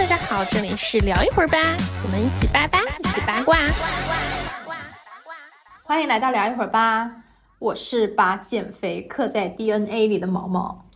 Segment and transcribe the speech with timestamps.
[0.00, 1.58] 大家好，这里是聊一会儿吧，
[2.02, 3.58] 我们一起八八，一起八卦。
[5.82, 7.22] 欢迎来到聊一会儿吧，
[7.58, 10.86] 我是把减肥刻在 DNA 里的毛毛，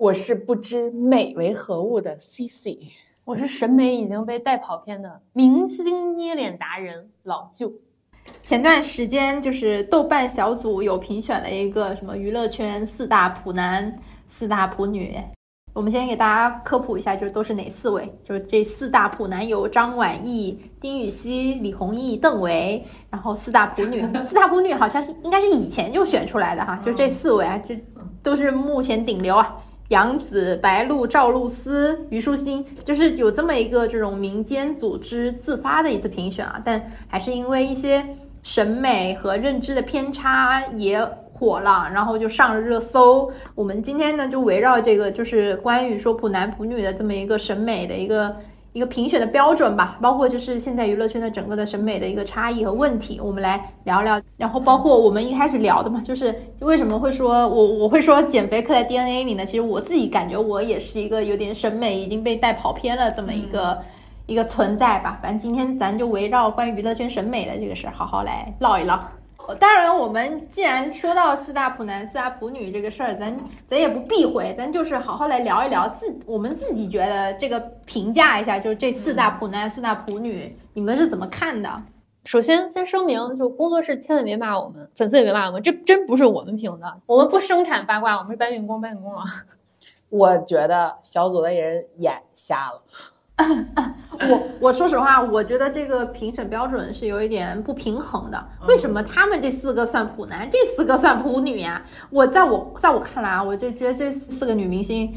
[0.00, 2.90] 我是不知美为何物的 CC，
[3.24, 7.72] 我是审美已经被带跑偏的明星捏脸达人老舅。
[8.44, 13.94] 前段时间就是豆瓣小组有评选了一个什么娱乐圈四大普男、
[14.26, 15.16] 四大普女。
[15.78, 18.12] 我们先给大家科普一下，就是都是哪四位？
[18.24, 27.80] 就是这四大普男有张晚意、丁禹兮、李弘毅、邓为，然后四大普女， 四大普女好像是应该是以前就选出来的哈，就这四位啊，这
[28.24, 29.56] 都是目前顶流啊。
[29.90, 38.04] 杨紫、白鹿、赵露思、虞书欣，就是有这么一个这种民间组织自发的一次评选啊，但还是因为一些
[38.42, 41.00] 审美和认知的偏差也
[41.38, 43.30] 火了，然后就上了热搜。
[43.54, 48.36] 我们今天呢，就围绕这个，就是关于说普男普女的这么一个审美的一个。
[48.74, 54.20] 一个评选的标准吧，包括就是现在娱乐圈的整个的审美的一个差异和问题，我们来聊聊。
[54.36, 59.44] 然后包括我们一开始聊的嘛，就是为什么会说我我会说减肥刻在 DNA 里呢？
[59.44, 63.78] 其实我自己感觉我也是一个有点审美已经被带跑偏了这么一个
[64.26, 65.18] 一个存在吧。
[65.20, 69.00] 反正今天咱就围绕关于娱乐圈审美的这个事儿，好好来唠一唠。
[69.54, 73.34] 当然，我们既然说到四大普男、四大普女这个事儿，咱
[73.66, 81.82] 咱也不避讳，咱就是好好来聊一聊自我们自己觉得这个评价一下，就是这四大普男、四大普女，你们是怎么看的？
[82.24, 89.24] 首先，先声明，就工作室千万别骂我们，粉丝也别骂我们，这真不是我们评的，我们不生产八卦，我们是搬运工，搬运工啊。
[90.10, 92.82] 我觉得小组的人眼瞎了。
[94.28, 98.48] 我我说实话，我觉得这个评审标准是有一点不平衡的。
[98.66, 101.80] 为什么他们这四个算普男，这四个算普女呀？
[102.10, 105.14] 我在我在我看来啊，我就觉得这四个女明星，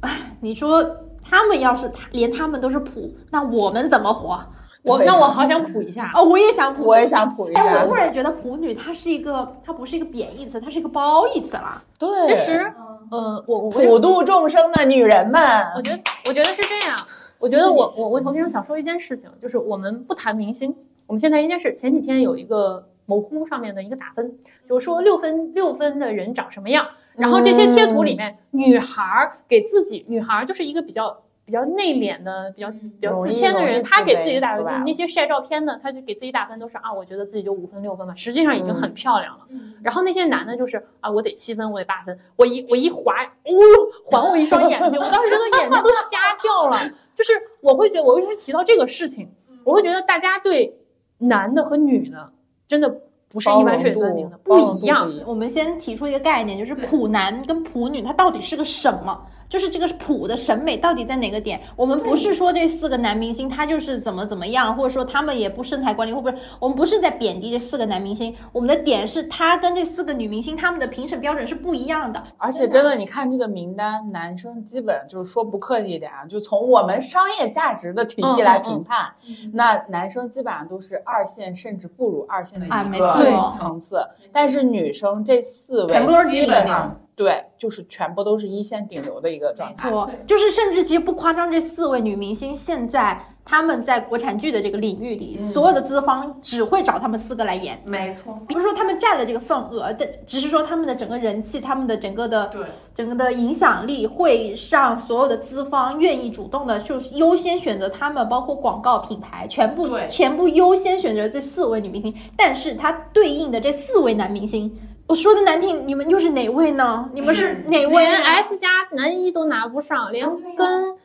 [0.00, 0.84] 哎，你说
[1.22, 4.44] 他们要是他连他们都是普，那我们怎么活？
[4.82, 7.62] 我那我好想普一下哦，我也想普，我也想普一下。
[7.62, 11.80] 哎，我突然觉得普女它是一个，它不是一个贬义词，它是一个褒义词了。
[11.98, 12.72] 对，其实，
[13.10, 15.40] 呃，我我普度众生的女人们，
[15.76, 16.98] 我觉得我觉得是这样。
[17.40, 20.72] 我觉得我我我头先想说一件事情，就是我们不谈明星，
[21.06, 21.74] 我们现在应该是。
[21.74, 26.86] 前几天有一个某乎上面的一个打分，就是说六分六分的人长什么样，
[27.16, 31.22] 然后这些贴图里面，女孩儿给自己，女孩儿就是一个比较。
[31.50, 39.44] 比较内敛的、比较比较自谦的人，他给自己打分，那些晒照片的，他就给自己打分都是啊，我觉得自己就五分六分嘛，实际上已经很漂亮了。
[39.82, 46.78] 然后那些男的，就是啊，我得七分，我得八分，我一我一划，哦，还我一双眼睛，我当时的眼睛都瞎掉了。
[47.16, 49.28] 就是我会觉得，我为什么提到这个事情，
[49.64, 50.72] 我会觉得大家对
[51.18, 52.30] 男的和女的
[52.68, 52.88] 真的
[53.28, 55.12] 不是一碗水端平的，不一样。
[55.26, 59.20] 我们先提出一个概念，就是普男跟普女，它到底是个什么？
[59.50, 61.60] 就是这个是普的审美到底在哪个点？
[61.74, 66.36] 我们不是说这四个男明星他就是怎么怎么样，或者说他们也不身材管理，或不是？
[66.60, 72.22] 我们不是在贬低这四个男明星，我们的点是他跟这四个女明星他们的评审标准是不一样的。
[72.38, 79.12] 而且真的，你看这个名单，男生基本就是说不客气一点啊，就从我们商业价值的体系来评判，
[79.52, 86.96] 那男生基本上都是二线甚至不如二线的一个层次，但是女生这四位全部都是基本上。
[87.20, 89.90] 对，就是全部都是一线顶流的一个状态。
[89.90, 97.78] 错，就是甚至其实不夸张，这四位女明星现在他们在国产剧的这个领域里，所有的资方只会找他们四个来演。
[97.84, 102.50] 没错，不是说他们占了这个份额，但只是说他们的整个人气，他们的整个的
[102.94, 112.14] 整个的影响力，会让所有的资方愿意主动的，就是优先选择他们，包括广告品牌，全部全部优先选择这四位女明星。
[112.34, 114.74] 但是它对应的这四位男明星。
[115.10, 117.10] 我说的难听，你们又是哪位呢？
[117.12, 118.04] 你们是哪位？
[118.04, 120.24] 连 S 加男一都拿不上，连
[120.56, 120.96] 跟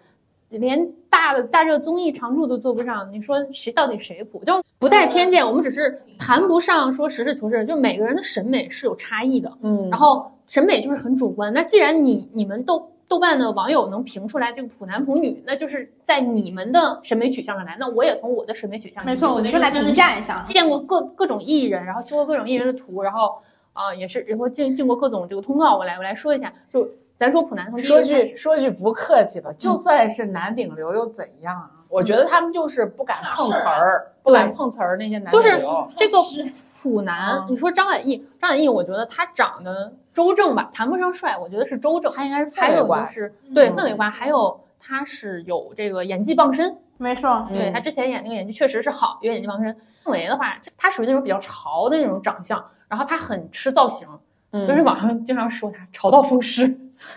[0.49, 3.11] 连大的大热综艺常驻都做不上。
[3.11, 4.43] 你说谁到底谁普？
[4.45, 7.65] 就不带偏见，我们只是谈不上说实事求是。
[7.65, 11.51] 就每个人的审美是有差异的，嗯，然后审美就是很主观。
[11.51, 17.75] 那既然你你们豆豆瓣的网友能评出来这个普男普女，那就是在你们的审美取向上来。
[17.79, 20.45] 那我也从我的审美取向，没错，我就来评价一下。
[20.47, 23.35] 见过各各种艺人，然后修过各种艺人的图，然后。
[23.75, 31.71] 啊，也是，然后进进过各种这个通告，我来我来说一下，就咱说普男同说句说句不客气的，就算是男顶流又怎样啊？
[31.89, 35.61] 我觉得他们就是不敢碰瓷儿，不敢碰瓷儿那些男就是
[35.95, 36.17] 这个
[36.81, 49.75] 普男，你说张晚意，张晚意，我觉得他长得周正吧，谈不上帅，我觉得是周正，他应该是还有就是对氛围观，还有他是有这个演技傍身，没错，对他之前演那个演技确实是好，有演技傍身。
[50.03, 52.65] 氛围的话，他属于那种比较潮的那种长相。
[52.87, 54.07] 然后他很吃造型，
[54.51, 56.67] 就是网上经常说他潮到风湿，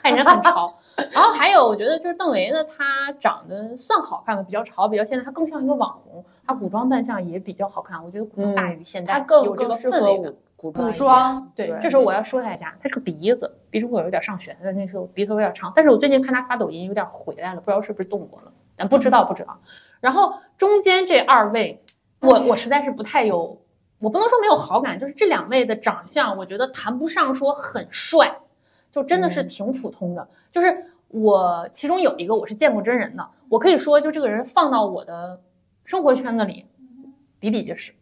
[0.03, 0.75] 他以前很潮。
[1.12, 8.03] 然后还有，我觉得就是邓为呢，他长得算好看吧，比较潮，比较现代，他更像一个网红，他古装扮相也比较好看。
[8.05, 10.35] 我觉得古装大于现代，他更有这个更适氛围感。
[10.56, 15.73] 古古装对，对这时候我要说他一下，他这个鼻子鼻中口有点上旋的，那时候鼻头有点长。
[15.73, 19.56] 但是我最近看他发抖音有点回来了，不知道是不是动过了，但不知道不知道。
[20.00, 21.81] 然后中间这二位，
[22.19, 23.56] 我我实在是不太有，
[23.99, 28.39] 我不能说没有好感，就是这两位的长相，我觉得谈不上说很帅，
[28.93, 30.27] 就真的是挺普通的。
[30.53, 35.41] 就是我其中有一个我是见过真人的，我可以说就这个人放到我的
[35.85, 36.65] 生活圈子里
[37.41, 37.93] 比比皆是。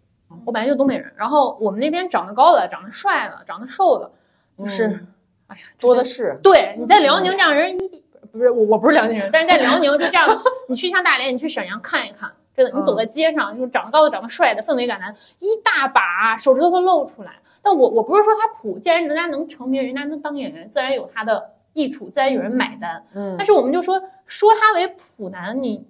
[0.44, 4.10] 我本来就东北人，然后我们那边长得高的、长得帅的、长得瘦的，
[4.58, 5.06] 就是，嗯
[5.46, 6.36] 哎呀，多的是。
[6.42, 10.26] 对，你在辽宁这样人一不是我，我不是辽宁人，但是在辽宁就这样，
[10.68, 17.32] 你去像大连，你去沈阳看一看，真的，你走在街上，就是长得高的、长得帅的、氛围感男一大把，手指头都露出来。
[17.62, 23.04] 但我我不是说他普，既然人家能成名，人家能当演员，自然有他的益处，自然有人买单。
[23.14, 24.86] 嗯但是我们就说说他为
[25.16, 25.84] 普男，你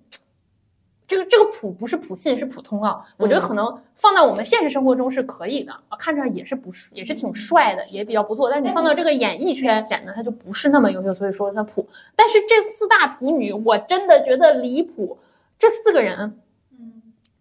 [1.06, 2.98] 这个这个普不是普信，是普通啊。
[3.16, 8.50] 我觉得可能放到我们现实生活中是可以的啊，看着也是不是也是挺帅的，也比较不错。
[8.50, 11.86] 但是你放到这个演艺圈，显得他就不是那么优秀，所以说他普。
[12.16, 15.18] 但是这四大普女，我真的觉得离谱。
[15.58, 16.38] 这四个人，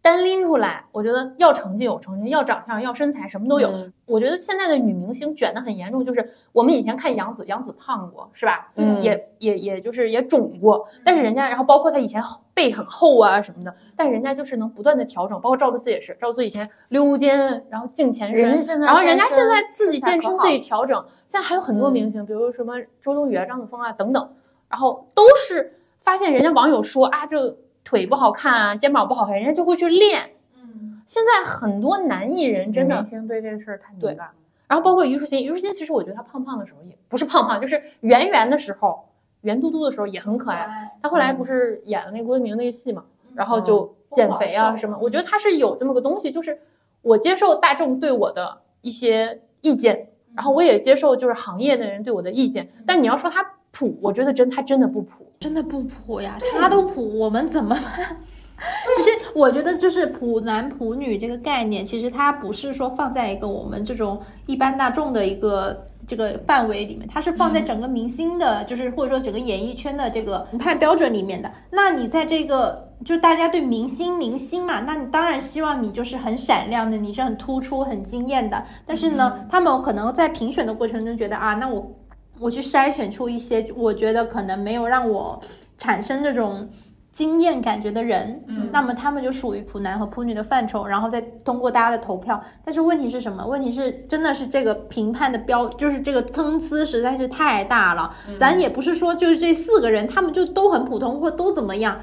[0.05, 3.71] 单拎出来，我觉得要成绩有成绩，要长相要身材，什么都有。
[3.71, 8.71] 嗯我觉得现在的女明星卷得很严重，就是我们以前看杨紫，杨紫胖过是吧？
[8.75, 12.21] 嗯也也也就是也肿过，但是人家，然后包括她以前
[12.53, 18.27] 背很厚啊什么的，但是人家就是能不断的调整，包括赵露思也是，赵露思以前溜肩，然后颈前
[18.63, 24.29] 伸，然后人家现在自己健身自己调整，现在还有很多嗯明星，比如什么周冬雨啊、张子枫啊等等，
[24.69, 30.31] 然后都是发现人家网友说啊这腿不好看啊，肩膀不好看，人家就会去练。
[30.57, 34.33] 嗯，现在很多男艺人真的明星对这个事儿太对敏感了。
[34.67, 39.07] 然后包括虞书欣，虞书欣其实我觉得她胖胖的时候也不是胖胖，就是圆圆的时候，
[39.41, 40.67] 圆嘟嘟的时候也很可爱。
[41.01, 43.05] 她后来不是演了那郭敬明那个戏嘛，
[43.35, 44.97] 然后就减肥啊什么。
[44.99, 46.59] 我觉得她是有这么个东西，就是
[47.03, 52.67] 我接受大众对我的一些意见，然后我也接受就是行业的人对我的意见。
[52.87, 53.45] 但你要说她
[53.77, 55.25] 普，我觉得真他真的不普。
[55.37, 58.17] 真的不普呀，他都普，我们怎么办？
[58.95, 71.51] 其实我觉得就是普男普女这个概念，其实它不是说放在一个我们这种一般大众的一个这个范围里面，它是放在整个明星的，就是或者说整个演艺圈的这个评判标准里面的。
[71.71, 78.63] 那你在这个就大家对明星明星嘛，那你当然希望你就是很闪亮的，你是很突出、很惊艳的。
[78.85, 81.93] 但是呢，他们可能在评选的过程中觉得啊，那我
[82.39, 85.39] 我去筛选出一些我觉得可能没有让我
[85.77, 86.69] 产生这种
[87.11, 92.43] 惊艳感觉的人，嗯那么他们就属于普男和普女的范畴，然后再通过大家的投票。
[92.63, 93.45] 但是问题是什么？
[93.45, 98.13] 问题是真的是这个评判的标，就是这个参差实在是太大了。
[98.37, 101.99] 咱也不是说就是这四个人他们就都很普通或都怎么样，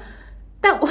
[0.59, 0.89] 但我。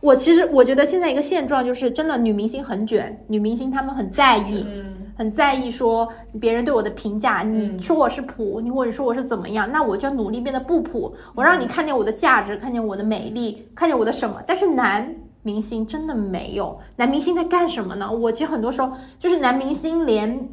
[0.00, 6.08] 我其实我觉得现在一个现状就是，真的女明星很卷，女明星她们很在意，嗯，很在意说
[6.40, 14.42] 别人对我的评价，你嗯说我是普，你或者说我是怎么样，那我就要努力变得不普，我让你看见我的价值，看见我的美丽，看见我的什么。
[14.46, 18.10] 但是男明星真的没有，男明星在干什么呢？
[18.10, 20.48] 我其实很多时候就是男明星连。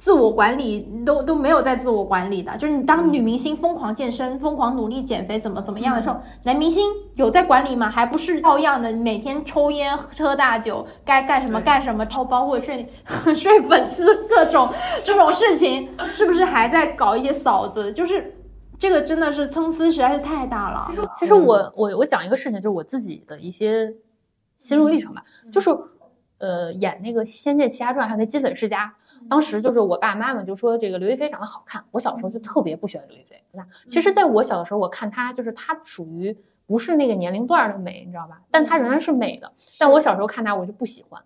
[0.00, 7.90] 自我管理都都没有在自我管理的，就是你当女明星疯狂健身、疯狂努力减肥，怎么怎么样的时候，男明星有在管理吗？
[7.90, 12.88] 还不是照样的，每天抽烟喝大酒，该干什么干什么，超包括睡
[13.36, 14.66] 睡粉丝各种
[15.04, 17.92] 这种事情，是不是还在搞一些嫂子？
[17.92, 18.34] 就是
[18.78, 20.90] 这个真的是参差实在是太大了。
[21.18, 23.94] 其实我我我讲一个事情，就是我自己的一些
[24.56, 25.22] 心路历程吧，
[25.52, 25.68] 就是
[26.38, 28.86] 呃演那个《仙剑奇侠传》还有那《金粉世家》，
[29.28, 33.42] 当时就是我爸妈妈就说这个刘亦菲长得好看，我小时候就特别不喜欢刘亦菲。
[33.52, 36.36] 那其实在我小的时候，我看她就是她属于
[36.66, 38.40] 不是那个年龄段的美，你知道吧？
[38.50, 39.52] 但她仍然是美的。
[39.78, 41.22] 但我小时候看她，我就不喜欢。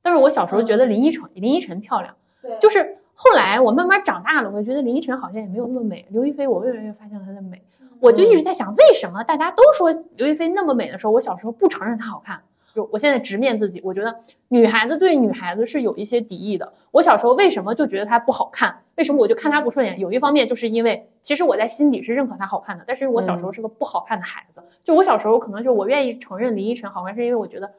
[0.00, 2.14] 但是我小时候觉得林依晨林依晨漂亮，
[2.60, 6.06] 就是后来我慢慢长大了，我就觉得林依晨好像也没有那么美。
[6.10, 7.62] 刘亦菲，我越来越发现了她的美。
[8.00, 12.42] 我就一直在想，为什么大家都说刘亦菲那么美的时候，我小时候不承认她好看？
[12.74, 14.14] 就我现在直面自己，我觉得
[14.48, 16.72] 女孩子对女孩子是有一些敌意的。
[16.90, 18.82] 我小时候为什么就觉得她不好看？
[18.96, 19.98] 为什么我就看她不顺眼？
[19.98, 24.62] 有一方面就是因为，其实我在心底是认可她好看的，但是我小时候是个不好看的孩子。
[24.82, 27.70] 就我小时候可能就我愿意承认林依晨好看，是因为我觉得。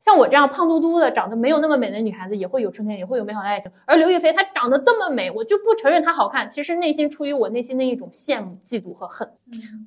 [0.00, 3.70] 像我这样胖嘟嘟的、长得没有那么美的女孩子，也会有春天，也会有美好的爱情。
[3.86, 6.50] 而刘亦菲她长得这么美，我就不承认她好看。
[6.50, 9.30] 其实内心出于我内心的一种羡慕、嫉妒和恨。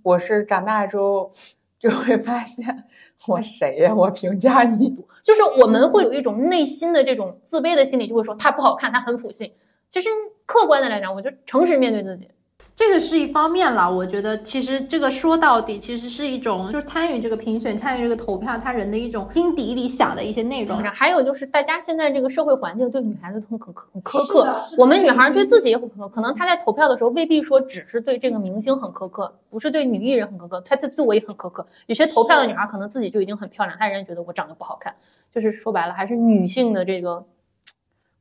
[0.04, 1.30] 我是长大之后
[1.88, 2.84] 就会发现，
[3.28, 3.94] 我谁呀？
[3.94, 4.90] 我评价你，
[5.24, 9.54] 就是我们会有一种内心的这种自卑的心理，就会说他不好看，他很普信。
[9.92, 10.10] 其实
[10.48, 12.28] 客观的来讲，我就诚实面对自己，
[12.76, 20.78] 这个是一方面了，我觉得其实这个说到底，其实是一种就是参与这个评选、参与这个投票，他人的一种心底里想的一些内容。
[20.78, 24.48] 还有就是大家现在这个社会环境对女孩子很苛很苛刻，
[24.78, 26.10] 我们女孩对自己也很苛刻。
[26.10, 31.66] 可能她在投票的时候未必说只是对这个明星很苛刻，不是对女艺人很苛刻，她对自我也很苛刻。
[31.88, 34.94] 有些投票的女孩可能自己就已经很漂亮，她仍然觉得我长得不好看，
[35.32, 37.26] 就是说白了还是女性的这个。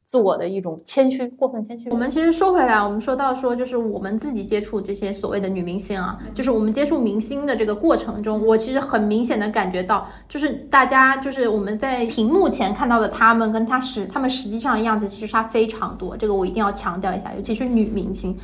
[0.04, 1.88] 自我的一种谦虚，过分谦虚。
[1.90, 16.16] 我们其实说回来，我们说到说，就是我们自己接触这些所谓的女明星啊，就是我们接触明星的这个过程中，我其实很明显的感觉到，就是大家就是我们在屏幕前看到的他们，跟他实他们实际上的样子其实差非常多。
[16.16, 18.36] 这个我一定要强调一下，尤其是女明星。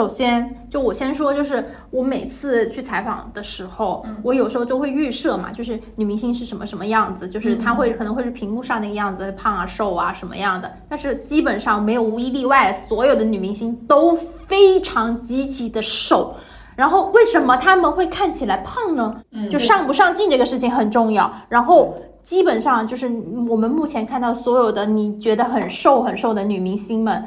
[0.00, 10.72] 首先，就我先说，就是我每次去采访的时候，我有时候就会预设嘛，就是女明星是什么什么样子，就是她会可能会是屏幕上那个样子，胖啊、瘦啊什么样的。
[10.88, 16.34] 但是基本上没有无一例外，所有的女明星都非常极其的瘦。
[16.74, 19.14] 然后为什么她们会看起来胖呢？
[19.50, 21.30] 就上不上镜这个事情很重要。
[21.50, 23.06] 然后基本上就是
[23.50, 27.22] 我们目前看到所有的你觉得很瘦很瘦的女明星们。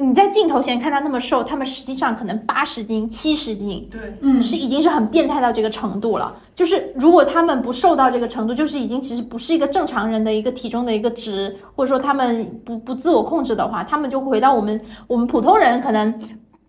[0.00, 6.32] 你在镜头前看他那么瘦，他们实际上可能八十斤、七十斤，对，嗯，是已经是很变态到这个程度了。
[6.54, 16.14] 就是如果他们不瘦到这个程度，就是已经其实不是一个正常人的一个体重的一个值，或者说他们不不自我控制的话，他们就回到我们我们普通人可能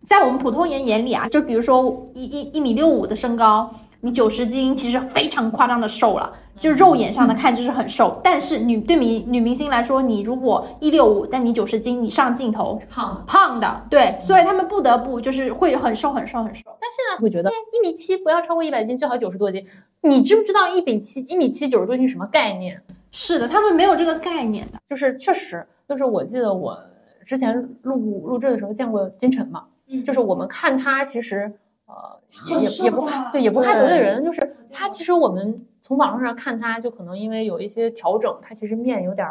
[0.03, 3.71] 在我们普通人眼里啊，就比如说一一一米六五的身高。
[4.01, 8.17] 你九十斤其实非常夸张的瘦了，就是肉眼上的看就是很瘦。
[8.23, 16.61] 但是女对明女明星来说，你如果一六五，但你九十斤，你上镜头胖胖的，对，所以他们不得不就是会很瘦很瘦很瘦。
[16.79, 19.65] 但现在会觉得一米七不要超过一百斤，最好九十多斤。
[20.01, 22.81] 你知不知道一米七一米七九十多斤什么概念？
[23.11, 26.77] 是的，他们没有这个概念的，就是确实就是我记得我
[27.25, 29.65] 之前录录制的时候见过金晨嘛，
[30.05, 31.51] 就是我们看他其实。
[31.89, 34.23] 呃，也也也不怕，对，也不怕得罪人。
[34.23, 39.27] 就是他，其实我们从网络上看他，就可能因为有一些调整，他其实面有点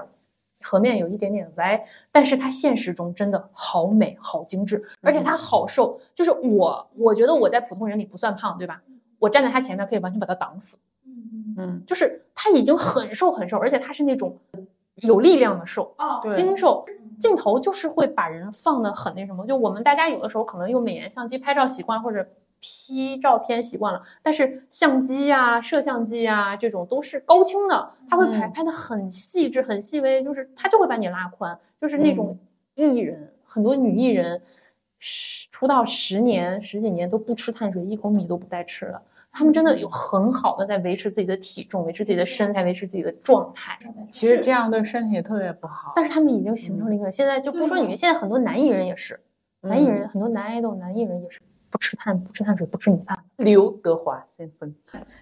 [0.61, 6.00] 颌面有一点点歪，但是他现实中真的好美好精致，而且他好瘦。
[6.17, 8.83] 就是我，我觉得我在普通人里不算胖，对吧？
[9.21, 10.77] 我站在他前面可以完全把他挡死。
[11.07, 14.37] 嗯嗯，就是他已经很瘦很瘦，而且他是那种
[14.97, 15.95] 有力量的瘦，
[16.35, 16.85] 精瘦。
[17.21, 22.27] 镜头就是会把人放的很那什么，就我们大家有的时候可能用美颜相机拍照习惯，或者。
[22.61, 31.59] P 照片习惯了，但是相机啊、摄像机啊这种都是高清的，它会拍拍的很细致、很细微，就是它就会把你拉宽。
[31.81, 32.38] 就是那种
[32.75, 34.43] 艺人，很多女艺人，
[34.99, 43.79] 十出道十年、十几年都不吃碳水，一口米都不带吃的，他们真的有很好的在维持自己的体重、维持自己的身材、维持自己的状态。
[44.11, 45.93] 其实这样对身体特别不好。
[45.95, 49.21] 但是他们已经形成了一个，现在就不说女，现在很多男艺人也是，
[49.62, 51.38] 男艺人很多男爱豆、男艺人也是。
[52.17, 53.19] 不吃碳，不吃碳水，不吃米饭。
[53.37, 54.75] 刘德华先生，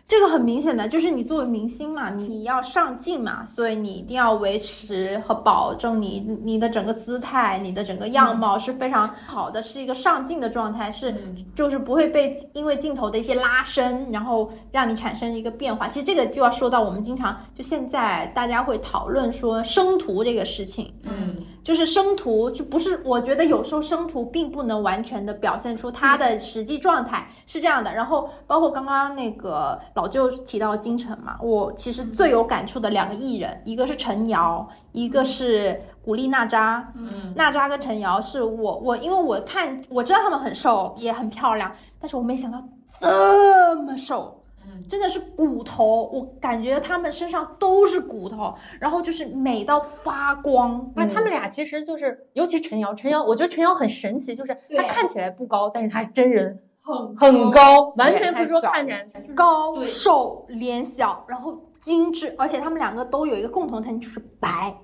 [0.07, 11.15] 这个很明显的，就是你作为明星嘛，你你要上镜嘛，所以你一定要维持和保证你你的整个姿态，你的整个样貌是非常好的，是一个上镜的状态，是
[11.55, 15.87] 就是不会被因为镜头的一些拉伸，然后让你产生一个变化。
[15.87, 26.39] 其实这个就要说到我们经常就现在大家会讨论说生图这个事情，嗯，就是生图就不是，我觉得有时候生图并不能完全的表现出他的。
[26.39, 36.93] 实际状态是这样的，然后包括刚刚那个老舅提到金晨嘛，我其实最有感触的两个艺人，一个是陈瑶，一个是古力娜扎。
[36.95, 42.63] 嗯，娜扎跟陈瑶是我我因为我看我知道他们很瘦也很漂亮，但是我没想到
[43.01, 44.45] 这么瘦。
[44.89, 50.93] 真的是骨头，我感觉他们身上都是骨头，然后就是美到发光。
[50.95, 64.77] 那他们俩其实就是，尤其陈瑶，陈瑶，我觉得陈瑶很神奇，就是她看起来不高，但是她真人很很高，完全不是说看起来高瘦脸小，然后精致，而且他们两个都有一个共同特点，就是白。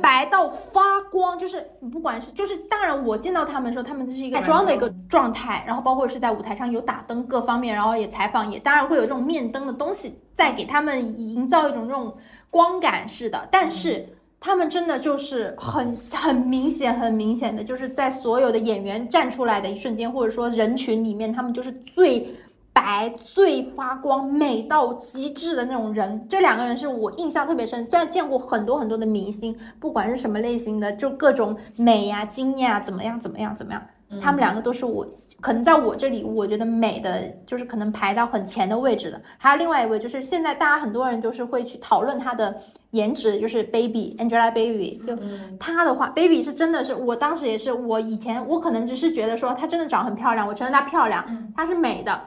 [0.00, 12.14] 白到发光，就是你不管是就是，当然我见到他们的时候，他们是一个妆的一个状态，然后包括是在舞台上有打灯各方面，然后也采访，也当然会有这种面灯的东西在给他们营造一种这种
[12.50, 14.08] 光感似的，但是
[14.40, 22.26] 他们真的就是很很明显很明显的，就是在所有的演员站出来的一瞬间，或者说人群里面，他们就是最。
[22.72, 27.88] 白最发光、美到极致的那种人，这两个人是我印象特别深。
[27.90, 33.82] 虽然见过很多很多的明星，不管是什么类型的，就各种美呀、惊艳啊，怎么样、怎么样、怎么样。
[34.20, 35.06] 他们两个都是我
[35.40, 39.18] 可能在我这里，我觉得美的就是可能排到很前的位置的。
[39.38, 42.54] 还有另外一位，就是现在大家很多人就是会去讨论她的
[42.90, 45.02] 颜值，就是 Baby Angelababy。
[45.06, 45.16] 就
[45.58, 51.24] 她的话，Baby 是真的是，我当时也是，我以前我可能只是觉得说她真的长很漂亮，我承认她漂亮，
[51.56, 52.20] 她是美的，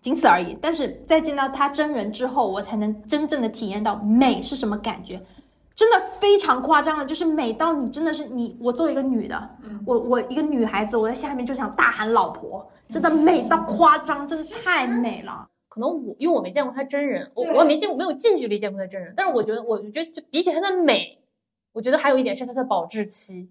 [0.00, 0.56] 仅此而已。
[0.60, 5.22] 但是在见到她真人之后，我才能真正的体验到美是什么感觉。
[5.74, 9.50] 真的非常夸张的，就是美到你真的是你，我作为一个女的，
[9.86, 15.46] 我我一个女孩子，我在下面就想大喊老婆，真的美到夸张，真的太美了。
[15.68, 21.20] 可能我因为我没见过她真人，我我也没见过没有近距离见过她真人，但是我觉得，我觉得就比起她的美，
[21.72, 23.48] 我觉得还有一点是她的保质期。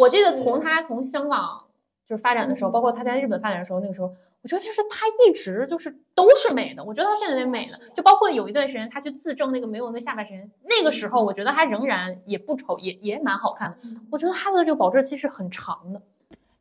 [0.00, 1.66] 我记得从她从香港
[2.04, 4.12] 就是发展的时候，包括她在日本发展的时候，那个时候。
[4.42, 13.76] 我觉得就是她一直就是都是美的，我觉得她现在也美了，就包括有一段时间她去自证那个没有那下巴时间，那个时候我觉得她仍然也不丑，也也蛮好看的。
[14.10, 16.00] 我觉得她的这个保质期是很长的。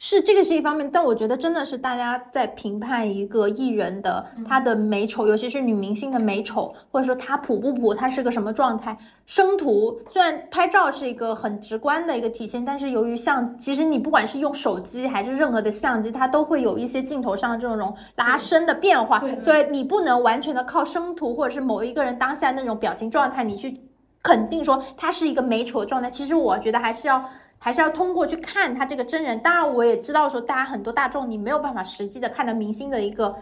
[0.01, 8.97] 是这个是一方面，但我觉得真的是大家在评判一个艺人的他的美丑，尤其是女明星的美丑，或者说她普不普，她是个什么状态。
[9.25, 23.77] 生图虽然拍照是一个很直观的一个体现，但是由于像其实你不管是用手机还是任何的相机，它都会有一些镜头上的这种拉伸的变化，所以你不能完全的靠生图或者是某一个人当下那种表情状态，你去
[24.23, 26.09] 肯定说他是一个美丑的状态。
[26.09, 27.21] 其实我觉得还是要。
[27.59, 33.35] 还是要通过去看他这个真人，当然我也知道说，大家很多大众你没有办法实际的看到明星的一个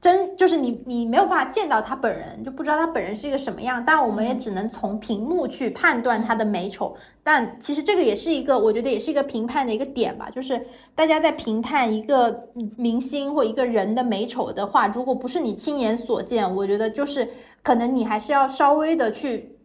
[0.00, 3.84] 真，就是你你没有办法见到他本人，就不知道他本人是一个什么样。
[3.84, 10.28] 当然我们也只能从屏幕去判断他的美丑，但其实这个也是一个，我觉得也是一个评判的一个点吧。
[10.30, 10.60] 就是
[10.96, 17.28] 大家在评判一个明星或一个人的美丑的话，如果不是你亲眼所见，我觉得就是
[17.62, 19.56] 可能你还是要稍微的去，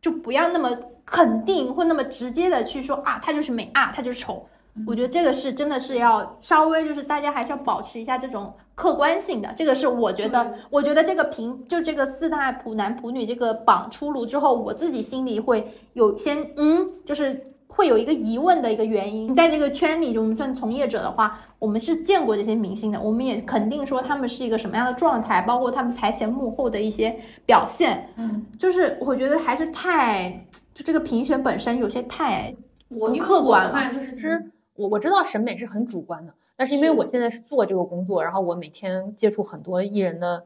[0.00, 0.78] 就不要那么。
[1.06, 4.46] 肯定或那么直接的去说啊，他就是美啊，他就是丑。
[4.86, 9.50] 我觉得这个是真的是要稍微就是大家还是要保持一下这种客观性的。
[9.56, 17.52] 这个是我觉得，我觉得这个评就这个四大普男普女这个榜出炉之后，我自己心里会有先嗯，就是。
[17.76, 27.14] 会有一个疑问的一个原因，在这个圈里，就我们算从业者的话，我们是见过这些明星的，我们也肯定说他们是一个什么样的状态，包括他们台前幕后的一些
[27.44, 28.08] 表现。
[28.16, 32.56] 嗯，就是我觉得还是太，就这个评选本身有些太
[32.88, 33.92] 不客观了。
[33.92, 40.44] 就是其实我我知道审美是很主观的，但是因为我现在是做这个工作，然后我每天接触很多艺人的。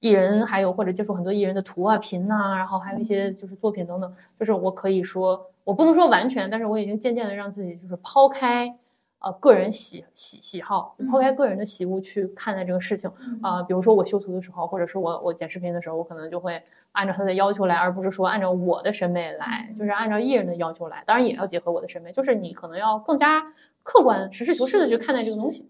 [0.00, 8.70] 艺人还有或者接触很多艺人的图啊、频呐，然后还有一些就是作品等等，就是我可以说，我不能说完全，但是我已经渐渐的让自己就是抛开，
[9.18, 13.10] 呃，个人喜喜喜好，抛开个人的喜恶去看待这个事情
[13.42, 13.62] 啊。
[13.62, 21.02] 比如说我修图的时候，或者是我我剪视频的时候，我可能就会按照他的要求来，而不是说按照我的审美来，就是按照艺人的要求来。
[21.04, 23.44] 当然也要结合我的审美，就是你可能要更加
[23.82, 25.68] 客观、实事求是的去看待这个东西。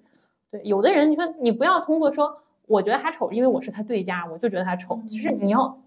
[0.53, 2.41] 对，有的人你看，你不要通过说。
[2.69, 5.01] 我觉得他丑，因为我是他对家，我就觉得他丑。
[5.09, 5.81] 其实你要，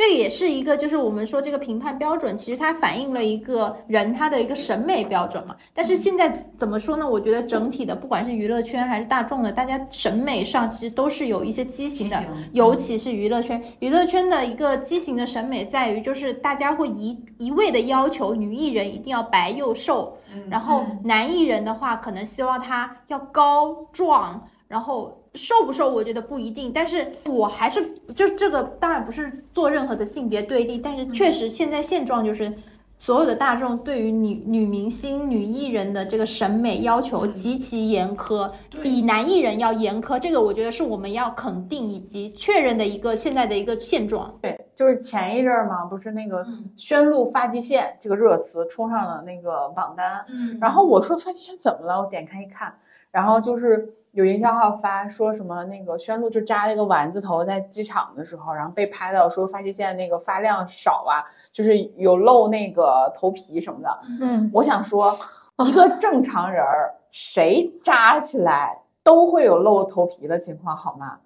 [0.00, 5.54] 这也是一个，就是我们说这个评判标准，其实它反映了一个人他的一个审美标准嘛。
[5.74, 7.06] 但是现在怎么说呢？
[7.06, 13.62] 我觉得整体的，不管是娱乐圈还是大众的，大家审美上其实都是有一些畸形的，尤其是娱乐圈。
[13.80, 20.16] 娱乐圈的一个畸形的审美在于，就是大家会一一味的要求女艺人一定要白又瘦，
[20.48, 25.19] 然后男艺人的话，可能希望他要高壮，然后。
[25.34, 32.52] 瘦不瘦，我觉得不一定，但是我还是就这个，当然不是做任何的性别对立，但是确实现在现状就是，
[32.98, 38.50] 所有的大众对于女女明星、女艺人的这个审美要求极其严苛，
[38.82, 44.36] 比男艺人要严苛，这个我觉得是我们要肯定以及确认的一个现在的一个现状。
[44.42, 46.44] 对，就是前一阵儿嘛，不是那个
[46.76, 52.02] 宣露发际线这个热词冲上了那个榜单，嗯，然后我说发际线怎么了？
[52.02, 52.74] 我点开一看，
[53.12, 53.94] 然后就是。
[54.12, 64.00] 有营销号发说什么那个宣璐就扎了一个丸子头，在机场的时候，然后被拍到说发际线那个发量少啊，就是有露那个头皮什么的。
[64.20, 65.16] 嗯，我想说，
[65.64, 71.20] 一个正常人儿谁扎起来都会有露头皮的情况，好吗？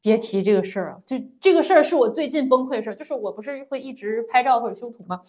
[0.00, 5.20] 别提这个事儿就这个事儿是我最近崩溃的事儿，就是我不是会一直拍照或者修图吗？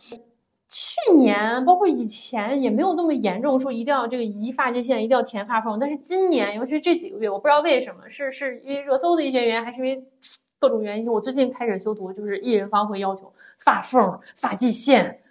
[0.75, 5.77] 去年包括以前也没有那么严重，说一定要这个移发际线，一定要填发缝。
[5.77, 10.03] 但是今年，尤其是这几个月，我不知道为什么，是是因为热搜的一些原因，还是因为
[10.57, 15.21] 各种原因，我最近开始修图，就是艺人方会要求发缝、发际线，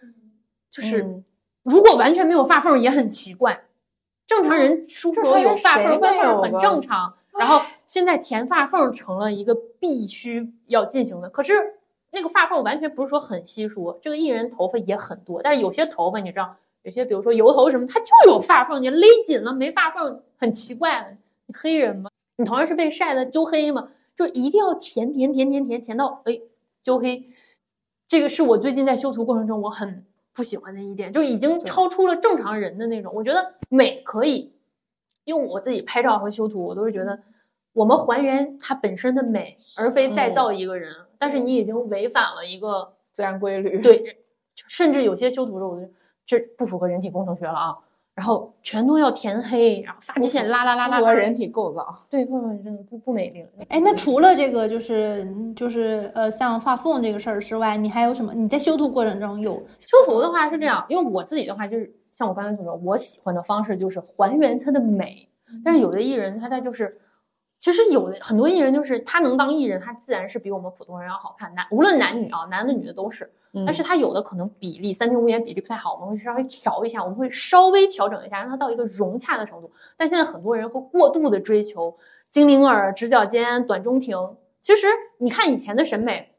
[0.71, 1.21] 就是
[1.65, 3.65] 如果完全没有发缝也很奇怪。
[4.25, 7.15] 正常人梳头有发缝，发缝很正常。
[7.37, 11.82] 然后现在填发缝成了一个必须要进行的，可是。
[12.13, 21.19] 那个发缝完全不是说很稀疏，这个艺人头发也很多，但是有些头发你知道有些比如说油头什么，它就有发缝，你勒紧了没发缝，很奇怪。
[21.47, 22.11] 你黑人吗？
[22.37, 23.89] 你同样是被晒的揪黑吗？
[24.15, 26.39] 就一定要填填填填填填到哎
[26.83, 27.31] 揪黑。
[28.07, 33.11] 这个是我最近在修图过程中我很不喜欢的一点，就已经超出了正常人的那种。
[33.15, 34.53] 我觉得美可以
[35.25, 37.23] 用我自己拍照和修图，我都是觉得
[37.73, 40.95] 我们还原它本身的美，而非再造一个人。
[41.23, 43.81] 但是你已经违反了一个自然规律。
[43.81, 44.03] 对，
[44.67, 45.93] 甚至有些修图的时候，我觉得。
[46.25, 47.77] 这不符合人体工程学了啊！
[48.15, 51.85] 然后全都要填黑，然后发际线拉拉拉拉，符合人体构造。
[52.09, 53.49] 对，不合真的不不美丽了。
[53.69, 58.33] 哎，那除了这个，就是就是呃，像画缝这个事儿之外，你还有什么？
[58.33, 65.29] 你在修图过程中有修图的话是这样，因为我自己的话就是像我刚才所说，我喜欢的方式就是还原它的美，
[65.65, 67.01] 但是有的艺人他他就是。
[67.63, 71.55] 其实有的很多艺人就是他能当艺人，他自然是比我们普通人要好看。
[71.55, 73.31] 男无论男女啊，男的女的都是。
[73.65, 79.71] 但是他有的可能比例三庭五眼比例不太好，我们会稍微调一下，我们会稍微调整一下，让他到一个融洽的程度。
[79.97, 81.97] 但现在很多人会过度的追求
[82.31, 84.19] 精灵耳、直角肩、短中庭。
[84.61, 86.33] 其实你看以前的审美，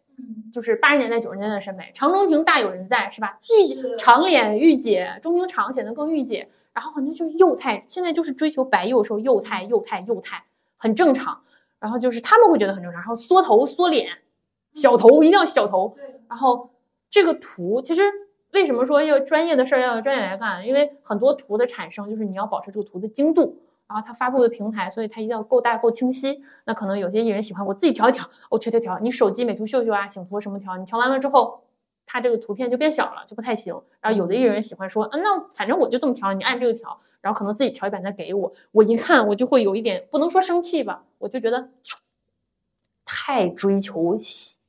[0.52, 3.40] 就是八十年代九十年代的审美，长中庭大有人在，是吧？
[3.58, 6.50] 御长脸御姐，中庭长显得更御姐。
[6.74, 10.44] 然后很多就是幼态，现在就是追求白幼瘦、幼态、幼态、幼态。
[10.84, 11.40] 很正常，
[11.80, 14.10] 然后就是他们会觉得很正常，然后缩头缩脸，
[14.74, 15.96] 小头一定要小头。
[16.28, 16.72] 然后
[17.10, 18.02] 这个图其实
[18.52, 20.68] 为什么说要专业的事儿要专业来干？
[20.68, 26.44] 因为很多图的产生就是你要保持这个图的精度，然后它发布的平台，所以它一定要够大够清晰。
[26.66, 31.62] 那可能有些艺人喜欢我自己调一调，我调调调，你手机美图秀秀啊，醒图什么调，你调完了之后。
[32.06, 33.74] 它这个图片就变小了，就不太行。
[34.02, 36.98] 然后有的艺人喜欢说，啊，那反正我就这么调，你按这个调。
[37.22, 41.70] 然后可能自己调一版再给我，我一看我就会有一点不能说生气吧，我就觉得
[43.06, 44.18] 太追求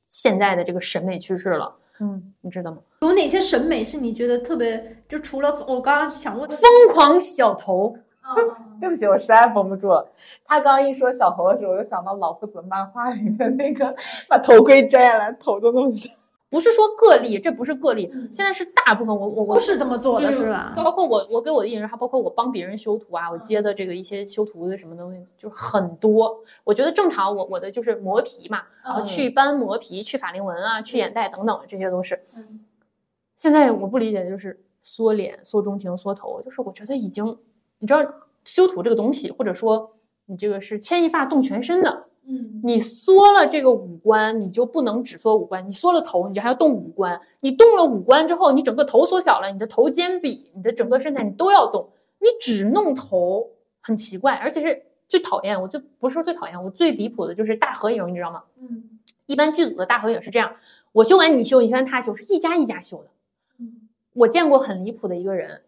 [0.07, 1.75] 现在的这个审美趋势了。
[1.99, 2.77] 嗯，你知道吗？
[3.01, 5.03] 有哪些审美是你觉得特别？
[5.07, 7.97] 就除了我刚刚想问，疯狂小头。
[8.81, 10.11] 对不起，我实在绷不住了。
[10.43, 13.95] 他刚一说小头的时候，我就想到老夫子漫画里面那个
[14.27, 16.09] 把头盔摘下来，头都弄小。
[16.49, 20.73] 不是说个例，这不是个例，现在是大部分我我我都是这么做的，是吧？
[20.77, 26.41] 包括我我给我的艺人，还包括我帮别人修图啊，我接的这个一些修图的什么东西，就很多。
[26.63, 32.23] 我觉得正常，我我的就是磨皮嘛，然后去斑磨皮、去法令纹啊、去眼袋等等，这些都是。
[33.35, 37.37] 现在我不理解的就是缩脸、缩中庭、缩头，就是我觉得已经，
[37.79, 37.99] 你知道
[38.45, 42.05] 修图这个东西，或者说你这个是牵一发动全身的。
[42.27, 45.67] 嗯，你缩了这个五官，你就不能只缩五官。
[45.67, 47.21] 你缩了头，你就还要动五官。
[47.41, 51.87] 你动了五官之后，你整个头缩小了，你的头肩比、你的整个身材你都要动。
[52.19, 55.61] 你只弄头很奇怪，而且是最讨厌。
[55.61, 58.41] 我就不是说最讨厌，我最离谱的就是大合影，你知道吗？
[58.59, 58.83] 嗯，
[59.27, 60.55] 一般剧组的大合影是这样：
[60.93, 63.09] 我修完你修，你修完他修，是一家一家修的。
[63.59, 65.61] 嗯，我见过很离谱的一个人，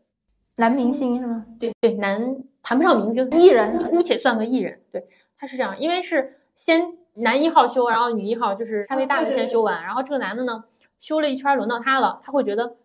[0.56, 1.46] 男明星是吗？
[1.60, 4.82] 对对，男谈不上明星，艺人，姑且算个艺人。
[4.92, 6.34] 对，他是这样，因为是。
[6.58, 10.66] 先男一号修，然后女一号就是差别大的先修完，然后这个男的呢
[11.00, 12.76] 修了一圈，轮到他了，他会觉得，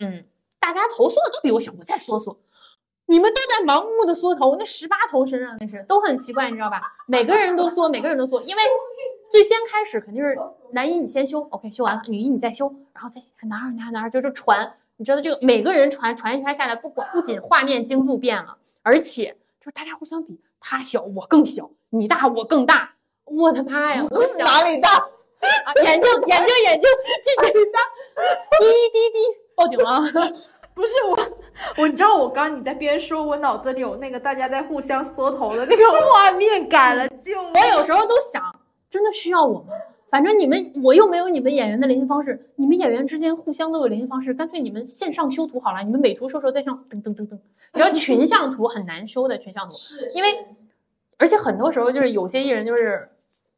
[0.00, 0.24] 嗯，
[0.60, 2.38] 大家头缩的都比我小，我再缩缩，
[3.06, 6.82] 你们都在盲目的缩头，那十八头身上那是都很奇怪，你知道吧？
[7.06, 8.62] 每个人都缩，每个人都缩，因为
[9.30, 10.38] 最先开始肯定是
[10.72, 22.91] 男一你先修，OK 修完了，女一你再修，然后再男二男二男二就是传，你知道这个每个人传传一圈下来，不管不仅画面精度变了，而且就是大家互相比，他小我更小，你大我更大。
[23.24, 24.04] 我的妈呀！
[24.10, 24.96] 我想哪里大？
[24.96, 26.88] 啊，眼睛，眼睛，眼睛，
[27.24, 27.80] 这里大。
[28.60, 29.18] 滴滴滴，
[29.54, 30.00] 报警了！
[30.74, 31.18] 不是我，
[31.78, 37.06] 我你知道我刚你在边说，我脑子里有那个大家在互相缩头的那个 画面感了。
[37.08, 38.42] 就我有时候都想，
[38.88, 39.74] 真的需要我吗？
[40.10, 47.38] 反正你们我又没有你们演员的联系方式，你们演员之间互相都有联系方式，干脆你们线上修图好了，你们美图秀秀再上噔噔噔噔。
[47.74, 49.74] 你知道群像图很难修的，群像图，
[50.14, 50.28] 因为
[51.22, 53.08] 而且很多时候就是有些艺人就是。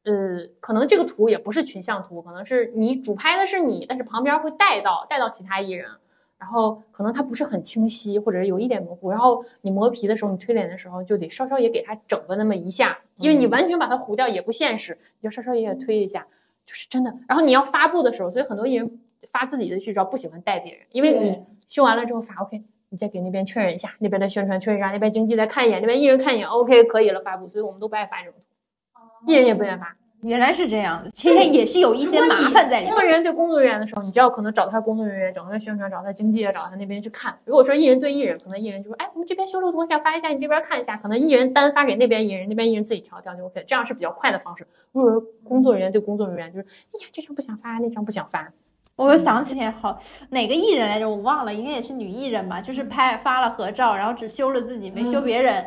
[0.07, 0.12] 呃，
[0.61, 5.88] 可能这个图也不是群像图，可能是你主拍的是你，但是旁边会带到带到其他艺人，
[6.37, 16.27] 然后可能他不是很清晰，或者是有一点模糊，然后你磨皮的时候，你推脸的时候就得稍稍也给它整个那么一下，因为你完全把它糊掉也不现实，你就稍稍也给推一下，
[16.66, 17.11] 就是真的。
[17.27, 22.62] 然后你要发布的时候，所以很多艺人发自己的剧照不喜欢带别人，因为你修完了之后发 OK，
[22.94, 29.26] 你再给那边确认一下，那边的宣传确认一下，那边经纪再看一眼，那边艺人看一眼 OK 可以了发布，所以我们都不爱发这种图。
[29.26, 32.87] 艺人也不愿意发，原来是这样的，其实也是有一些麻烦在里面。
[32.87, 37.37] 工作人员对工作人员的时候，你就要可能找他工作人员，找他宣传，找他经纪，找他那边去看。
[37.44, 44.64] 如果说艺人对艺人，可能艺人就说：“哎，我们这边修路图，想发一下，你这边看一下。”可能艺人单发给那边艺人，那边艺人自己调调就 OK，这样是比较快的方式。
[44.92, 48.52] 如果说工作人员对工作人员就是：“哎呀，这张不想发，那张不想发。”
[48.96, 49.98] 我又想起来，好
[50.30, 51.09] 哪个艺人来着？
[51.09, 52.61] 我忘了，应该也是女艺人吧？
[52.61, 55.64] 就是拍发了合照，然后只修了自己，没修别人。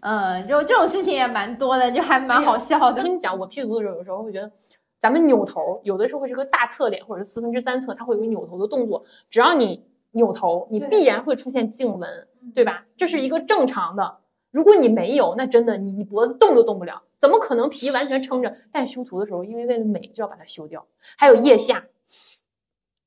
[0.00, 2.86] 嗯，就这种事情也蛮多的，就还蛮好笑的。
[2.86, 4.50] 我跟你讲，我 P 图的时候，有时候会觉得，
[4.98, 9.04] 咱们扭头，有的时候会是个大侧脸，或者是四分之三侧，它会有个扭头的动作。
[9.28, 12.08] 只要你扭头，你必然会出现颈纹，
[12.54, 12.86] 对吧？
[12.96, 14.16] 这是一个正常的。
[14.50, 18.54] 如果你没有，那真的你你脖子动都动不了，怎么可能皮完全撑着？
[18.72, 20.86] 但修图的时候，因为为了美，就要把它修掉。
[21.18, 21.84] 还有腋下。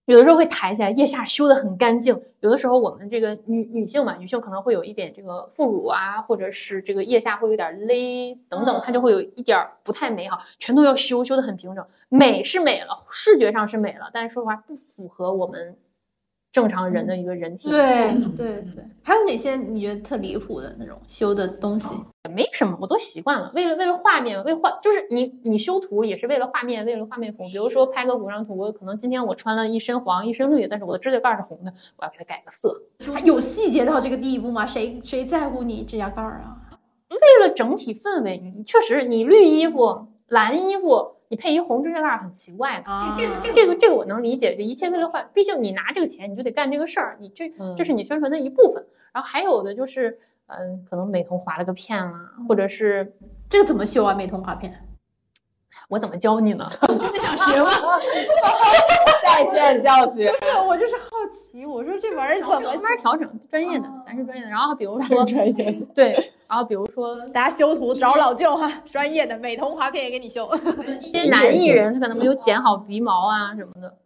[0.05, 2.19] 有的时候会抬起来，腋下修的很干净。
[2.41, 11.85] 有的时候我们这个女女性嘛，女性可能会有一点这个副乳啊，或者是这个腋下会有点勒等等，它就会有一点不太美好，全都要修，修的很平整。
[12.09, 15.77] 美是美了，视觉上是美了，但是说实话不符合我们。
[16.53, 21.89] 正常人的一个人体，对对对，还有哪些你觉得特离谱的那种修的东西？
[22.29, 23.51] 没什么，我都习惯了。
[23.55, 27.45] 为了为了画面，为画就是你你修图也是为了画面，为了画面红。
[27.47, 32.79] 比如说拍个古装图，可能今天我穿了一身黄一身绿，但是我的指甲盖是红的，我要给它改个色。
[33.25, 34.67] 有细节到这个地步吗？
[34.67, 36.55] 谁谁在乎你指甲盖啊？
[37.09, 41.15] 为了整体氛围，确实你绿衣服、蓝衣服。
[41.29, 42.85] 你配一红指甲盖很奇怪的，
[43.17, 48.85] 这这个这个这个我能理解，这一切为了换，毕竟你拿这个钱，你就得干这个事儿，你这这是你宣传的一部分。
[49.11, 53.15] 然后还有的就是，嗯，可能美瞳划了个片啦，或者是
[53.49, 54.13] 这个怎么修啊？
[54.13, 54.71] 美瞳划片，
[55.89, 56.69] 我怎么教你呢？
[56.89, 57.69] 你 真的想学吗？
[59.23, 63.29] 在线教学不是，我就是好奇，我说这玩意儿怎么慢慢调整？
[63.49, 64.49] 专业的，咱是专业的。
[64.49, 66.13] 然后比如说专业的，对。
[66.47, 70.49] 然后比如说， 大家修图找老舅哈，专业的美瞳滑片也给你修。
[71.01, 73.97] 一些男艺人他可能没有剪好鼻毛啊什么的。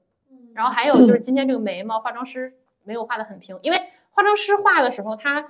[0.54, 2.54] 然后还有就是今天这个眉毛，化妆师
[2.84, 3.78] 没有画的很平，因为
[4.12, 5.46] 化妆师画的时候，他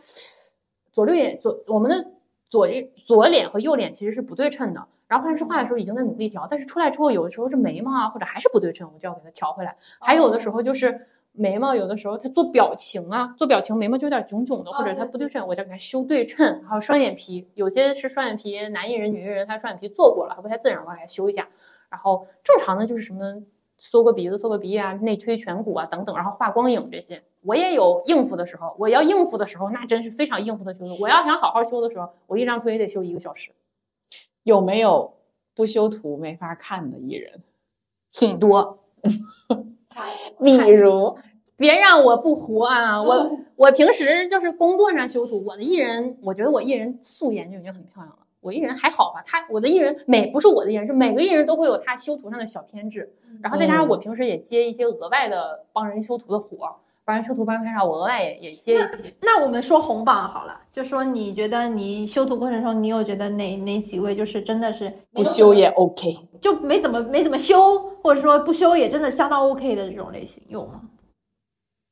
[0.92, 2.08] 左右眼左我们的
[2.50, 2.68] 左
[3.06, 4.88] 左脸和右脸其实是不对称的。
[5.08, 9.76] 然后化妆师画的时候已经在努力调，但是出来之后有的时候是眉毛啊或者还是不对称，我就要给它调回来。
[10.00, 11.02] 还有的时候就是。
[11.40, 16.64] 眉毛有的时候他做表情啊，做表情眉毛就有点炯炯的，或者他不对称，我就给他修对称。
[16.68, 21.48] 还有双眼皮，有些是双眼皮，男艺人、女艺人他双眼皮做过了，还不太自然，我给他修一下。
[21.90, 23.44] 然后正常的就是什么
[23.78, 28.76] 缩个鼻子、缩个鼻翼啊，内推颧骨啊等等，然后画光影这些，我也有应付的时候。
[28.80, 30.98] 我要应付的时候，那真是非常应付的修图。
[31.00, 33.52] 我要想好好修的时候，我一张图也得修一个小时。
[34.48, 35.14] 有没有
[35.54, 37.44] 不修图没法看的艺人？
[38.10, 38.80] 挺多。
[40.42, 41.18] 比如，
[41.58, 43.04] 别让我不活啊！
[43.04, 48.20] 我 我平时就是工作上修图，我的艺人，我觉得我艺人素颜就已经很漂亮了。
[48.40, 49.22] 我艺人还好吧？
[49.26, 53.14] 他我的艺人每不是我的艺人，是每个艺人都会有他修图上的小偏执。
[53.42, 56.74] 然后再加上我平时也接一些额外的帮人修图的活，
[57.08, 59.16] 帮人修图、帮人拍照，我额外也也接一些。
[59.22, 70.82] 那我们说红榜好了，就说你觉得你修图过程中，你有觉得哪哪几位就是真的是不修也 OK，就没怎么没怎么修，或者说不修也真的相当 OK 的这种类型有吗？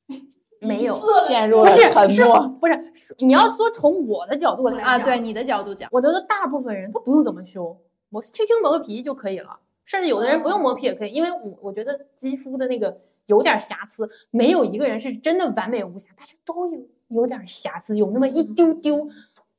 [0.60, 2.26] 没有陷入不是是
[2.60, 7.78] 不是你要说从我的角度来啊，对你的角度讲，我觉得大部分人都不用怎么修，
[8.10, 19.08] 我轻轻磨个皮就可以了，甚至有的人不用磨皮也可以，因为我我觉得肌肤的那个有点瑕疵，没有一个人是真的完美无瑕，但是都有有点瑕疵，有那么一丢丢。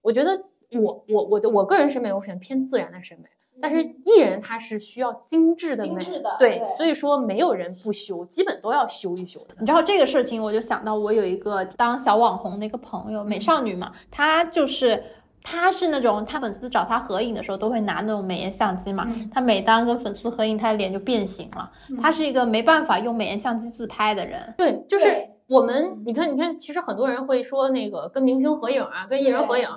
[0.02, 3.28] 我觉得我我我的我个人审美我选偏自然的审美。
[3.58, 6.04] 但是艺人他是需要精致的美，
[6.38, 9.56] 对，所以说没有人不修，基本都要修一修的。
[9.58, 15.02] 你知道这个事情，我就想到我有一个当小网红的一个朋友，美少女嘛，她就是
[15.48, 21.70] 她是那种他粉丝找他合影的时候都会拿那种美颜相机嘛，他每当跟粉丝合影，他的脸就变形了。
[22.02, 24.52] 他是一个没办法用美颜相机自拍的人。
[24.58, 25.06] 对，就是
[25.46, 29.68] 我们，你看，你看，其实很多人会说那个跟明星合影啊，跟艺人合影，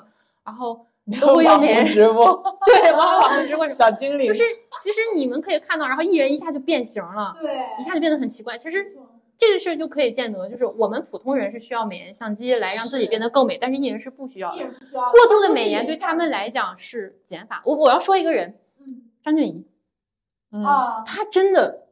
[0.43, 0.87] 然后。
[1.19, 4.43] 都会用美颜直播， 对，网红 直播小精灵，就是
[4.79, 8.55] 其实你们可以看到，然后艺人一下就变形了，对，一下就变得很奇怪。
[8.55, 8.85] 其实
[9.39, 14.57] 这个事儿就可以见得，就是我们普通人是需要美颜相机来让自己变得更美，但是艺人是不需要的。
[14.91, 17.63] 过度的美颜对他们来讲是减法。
[17.65, 18.59] 我我要说一个人，
[19.23, 19.65] 张俊怡，
[20.65, 21.87] 啊，他真的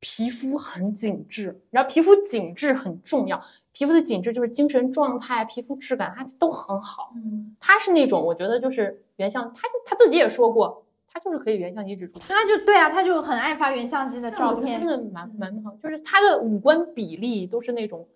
[0.00, 3.40] 皮肤很紧致，然后皮肤紧致很重要。
[3.70, 7.12] 皮肤的紧致就是精神状态、皮肤质感，它都很好。
[7.14, 12.18] 嗯，他是那种我觉得就是原相，她就他自己也说过，他就是可以原相机指出。
[12.20, 15.74] 他就对啊，他就很爱发原相机的照片，真的蛮蛮好。
[15.80, 18.06] 就是他的五官比例都是那种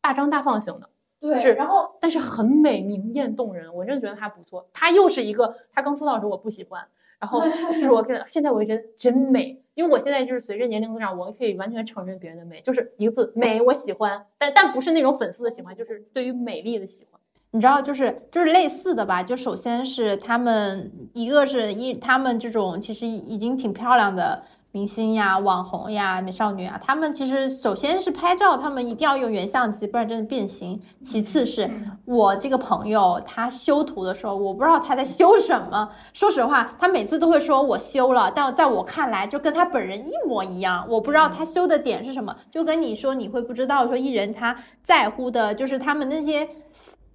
[0.00, 0.88] 大张大放型的，
[1.20, 4.66] 对，是然后但是很美、明艳动人，我真的觉得他不错。
[4.72, 6.82] 他又是一个，他刚出道的时候我不喜欢。
[7.18, 7.42] 然后
[7.74, 17.19] 就是我跟现在我觉得真美，因为我现在就是随着年龄增长，我可以完全承认别人的美，就是一个字美，我喜欢，但但不是那种粉丝的喜欢，就是对于美丽的喜欢。
[17.52, 19.22] 你知道，就是就是类似的吧？
[19.22, 30.80] 就首先是他们，一个是一他们这种其实已经挺漂亮的明星呀、网红呀、美少女啊，他们其实首先是拍照，他们一定要用原相机，不然真的变形。
[31.02, 31.68] 其次是
[32.04, 35.90] 我这个朋友，他修图的时候，我不知道他在修什么。
[36.12, 40.86] 说实话，他每次都会说我修了，但在我看来，就跟他本人一模一样。
[40.88, 46.48] 我不知道他修的点是什么，就跟你说，你会不知道说艺人他在乎的就是他们那些。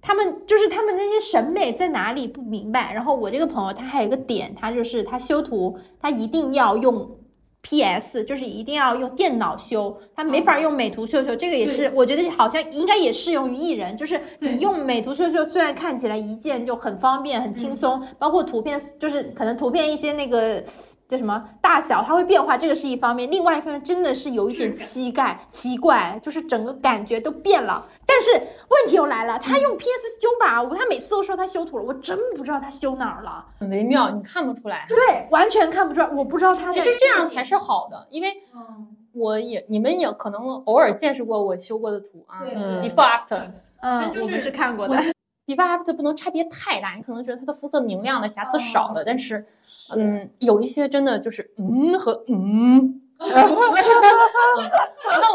[0.06, 2.94] 他们就是他们那些审美在哪里不明白。
[2.94, 7.10] 然后我这个朋友他还有一个点，他就是他修图，他一定要用
[7.60, 11.34] PS，就是一定要用电脑修，他没法用美图秀秀。
[11.34, 20.62] 这个也是我觉得好像应该也适用于艺人，就是你用美图秀秀，虽然看起来一键就很方便很轻松，包括图片就是可能图片一些那个。
[21.08, 27.86] 叫什么大小它会变化，这个是一方面，另外一方面真的是有一点奇怪，奇怪，就是整个感觉都变了。
[28.04, 36.70] 但是问题又来了，他用 PS 修吧，我他每次都说他修图了，我真不知道他修哪儿了，很微妙，你看不出来，对，完全看不出来，我不知道他。
[36.72, 38.34] 其实这样才是好的，因为
[39.12, 42.42] 我也你们也可能偶尔见识过我修过的图啊
[42.82, 44.96] ，before after，嗯，我们是看过的。
[45.46, 49.46] Before after 不能差别太大，你可能觉得它的肤色明亮了瑕疵少了，但是，
[49.94, 53.46] 嗯，有一些真的就是嗯和嗯， 那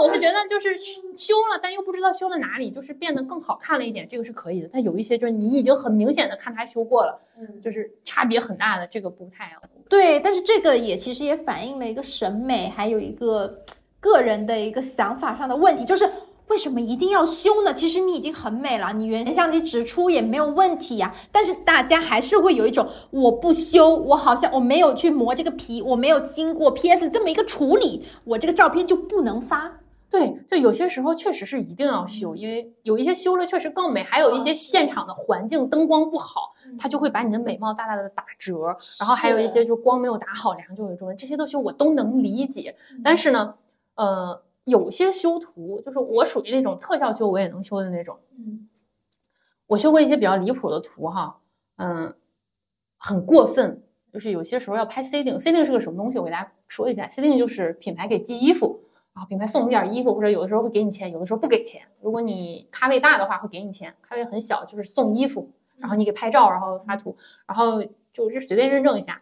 [0.01, 0.77] 我会觉得就是
[1.15, 4.69] 修了，但又不知道修了哪里，就是变得更好看了一点，这个是可以的。
[4.71, 7.17] 但有一些就是你已经很明显的看它修过了，
[7.63, 9.55] 就是差别很大的，这个不太
[9.87, 10.19] 对。
[10.19, 13.61] 但是这个也其实也反映了一个审美，还有一个
[13.99, 16.11] 个人的一个想法上的问题，就是。
[16.51, 17.73] 为什么一定要修呢？
[17.73, 21.15] 其实你已经很美了，你原相机直出也没有问题呀。
[21.31, 29.79] 但是大家还是会有一种，我不修，我好像我没有去磨这个皮，我没有经过 PS 这么一个处理，我这个照片就不能发。
[30.09, 38.75] 对，就有些时候确实是一定要修，因为有一些修了确实更美，还有一些现场的环境灯光不好，它就会把你的美貌大大的打折。
[38.99, 42.75] 然后还有一些就光没有打好，脸上就有皱纹，这些都修我都能理解。
[43.01, 43.53] 但是呢，
[43.95, 44.41] 呃。
[44.63, 48.19] 有些修图就是我属于那种特效修我也能修的那种。
[48.37, 48.67] 嗯，
[49.67, 51.39] 我修过一些比较离谱的图哈，
[51.77, 52.15] 嗯，
[52.97, 53.83] 很过分。
[54.13, 56.19] 就是有些时候要拍 C 定，C 定是个什么东西？
[56.19, 58.81] 我给大家说一下，C 定就是品牌给寄衣服，
[59.13, 61.83] 然后品牌送你点衣服，或者有的时候会给你钱，有的时候不给钱。
[62.01, 67.15] 如果你咖位大的话会给你钱，咖位很小就是送衣服，然后你给拍照，然后发图，
[67.47, 69.21] 然后就是随便认证一下。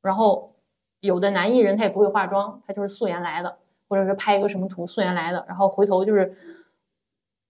[0.00, 0.54] 然后
[1.00, 3.58] 有的男艺人他也不会化妆，他就是素颜来的。
[3.92, 6.32] 或者是拍一个什么图素颜来的，然后回头就是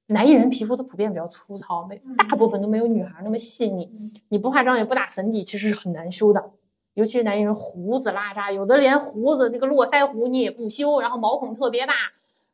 [0.06, 3.88] 男艺人皮肤都普遍比较粗糙，没大部分都没有女孩那么细腻。
[4.28, 6.50] 你不化妆也不打粉底，其实是很难修的。
[6.94, 11.94] 尤其是男艺人胡子拉碴，有的连胡子那个络腮胡你也不修，然后毛孔特别大，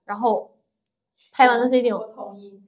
[0.05, 0.55] 然后
[1.33, 1.96] 拍完的 C 定，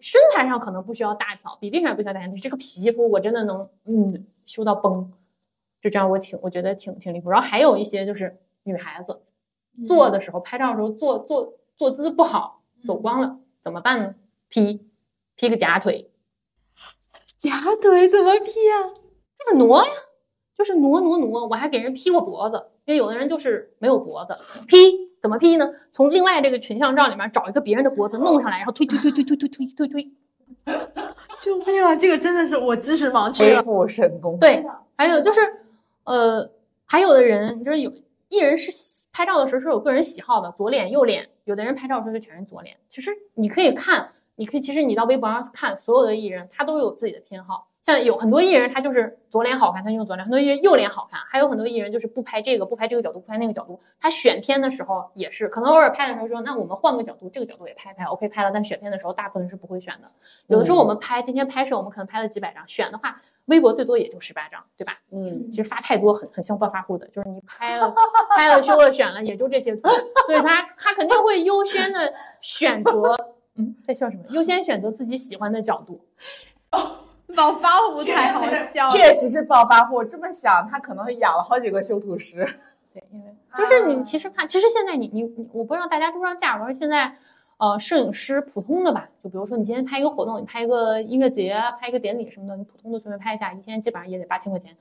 [0.00, 5.12] 身材上可能不需要大调，比例上不需要大调，这个皮肤我真的能嗯修到崩，
[5.82, 7.28] 就这样我挺我觉得挺挺离谱。
[7.28, 9.20] 然后还有一些就是女孩子。
[9.86, 14.14] 做的时候，拍照的时候坐坐坐姿不好，走光了怎么办呢
[14.48, 14.86] 劈，
[15.36, 16.10] 劈个假腿，
[17.38, 18.94] 假腿怎么劈呀？
[19.38, 19.90] 这个挪呀，
[20.56, 21.46] 就是挪挪挪。
[21.46, 24.36] 我还给人劈过脖子，因为有的人就是没有脖子。
[24.66, 25.70] 劈怎么 P 呢？
[25.92, 30.12] 从另外这个群像照里面找一个别人的脖子弄上来，然后推推推推推推推推推。
[31.40, 31.96] 救命啊！
[31.96, 33.56] 这个真的是我知识盲区了。
[33.58, 34.38] 恢复神功。
[34.38, 34.62] 对，
[34.96, 35.40] 还有就是，
[36.04, 36.50] 呃，
[36.84, 37.90] 还有的人就是有
[38.28, 38.70] 艺人是。
[39.12, 42.76] 拍照的时候是有个人喜好的，左脸右脸，有的人拍照的时候就全是左脸。
[42.88, 47.69] 其实你可以看，你可以其实你到微博上看，所有的艺人他都有自己的偏好。
[47.82, 53.80] 像有很多艺人他就是左脸好看，他用左脸；很多艺人右脸好看，还有很多艺人就是不拍这个，不拍这个角度，不拍那个角度。
[53.98, 58.50] 他选片的时候也是，可能偶尔拍的时候说，那我们换个角度，这个角度也拍拍，OK 拍了。
[58.50, 60.08] 但选片的时候大部分是不会选的。
[60.48, 63.16] 有的时候我们拍今天拍摄，我们可能拍了几百张，选的话
[63.46, 64.98] 微博最多也就十八张，对吧？
[65.10, 67.94] 嗯，其实发太多很很像暴发户的，就是你拍了
[68.36, 69.88] 拍了修了选了也就这些图，
[70.26, 72.12] 所以他他肯定会优先的
[72.42, 73.16] 选择，
[73.54, 74.24] 嗯，在笑什么？
[74.30, 76.04] 优先选择自己喜欢的角度。
[77.36, 78.40] 暴发户太好
[78.72, 80.02] 笑，确实是暴发户。
[80.04, 82.46] 这么想，他可能养了好几个修图师。
[82.92, 86.72] 对，因为 就是你其实看，其实现在你你你，我不知道大家知不知道价格。
[86.72, 87.14] 现在，
[87.58, 94.76] 呃，摄影师普通的吧，就比如说你今天拍一个活动，你拍一个音乐节，拍一个典礼什么的，你普通的随便拍一下，一天基本上也得八千块钱。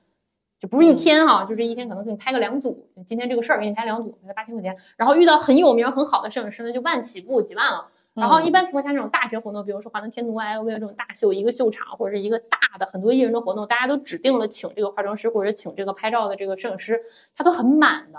[0.58, 2.86] 就不是一天哈，就这一天可能给你拍个两组。
[3.06, 4.76] 今天这个事儿给你拍两组，才八千块钱。
[4.98, 7.86] 然后遇到很有名很好的摄影师呢，就万起步，几万了。
[8.14, 17.00] 然后一般情况下，这种大型活动，比如说华伦天奴、LV 这种大秀，一个秀场或者是一个大的很多艺人的活动，大家都指定了请这个化妆师或者请这个拍照的这个摄影师，
[17.36, 18.18] 他都很满的，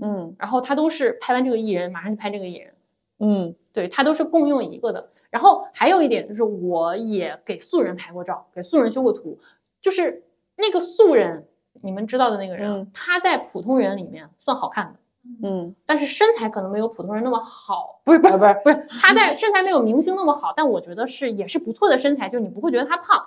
[0.00, 2.74] 嗯，然后他都是拍完这个艺人，马上就拍这个艺人，
[3.20, 5.10] 嗯，对他都是共用一个的。
[5.30, 9.38] 然后还有一点就是，我也给素人拍过照，给素人修过图，
[9.80, 10.24] 就是
[10.56, 11.46] 那个素人，
[11.80, 14.98] 你们知道的那个人，他在普通人里面算好看的，
[15.42, 18.54] 嗯，但是身材可能没有普通人那么好，不是不是不是。
[18.64, 23.26] 不是，他在身材没有明星那么好，但我觉得是也是不错的身材，就是你不会觉得他胖。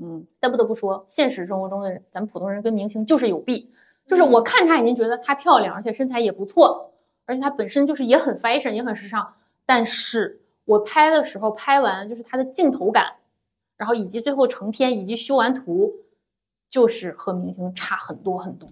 [0.00, 3.68] 嗯，但不得不说，现实生活中的人，咱们普通人跟明星就是有弊，
[4.06, 6.92] 就是我看他已经觉得她漂亮，而且身材也不错，
[7.26, 9.34] 而且她本身就是也很 fashion，也很时尚。
[9.66, 13.14] 但是我拍的时候拍完，就是她的镜头感，
[13.76, 15.92] 然后以及最后成片以及修完图，
[16.68, 18.68] 就是和明星差很多很多。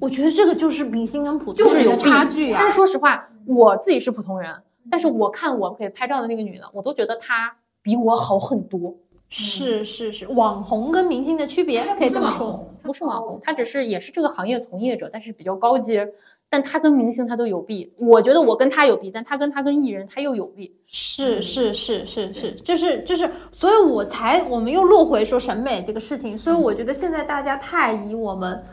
[0.00, 2.70] 我觉得这个就是明星跟普就是有通人的差距啊但。
[2.70, 4.54] 是说实话，我自己是普通人，
[4.90, 8.96] 但是我看我给拍照的那个女的，我都觉得她比我好很多。
[9.28, 12.67] 是是是，网红跟明星的区别可以这么说。
[12.88, 16.08] 不是网红，他只是也是这个行业从业者，但是比较高阶。
[16.50, 20.74] 但他跟明星他都有弊，我觉得我跟他有弊，但他跟他跟艺人他又有弊。
[20.86, 26.38] 是是是是是，就是就是，所以我才我们又落回说审美这个事情。
[26.38, 28.64] 所以我觉得现在大家太以我们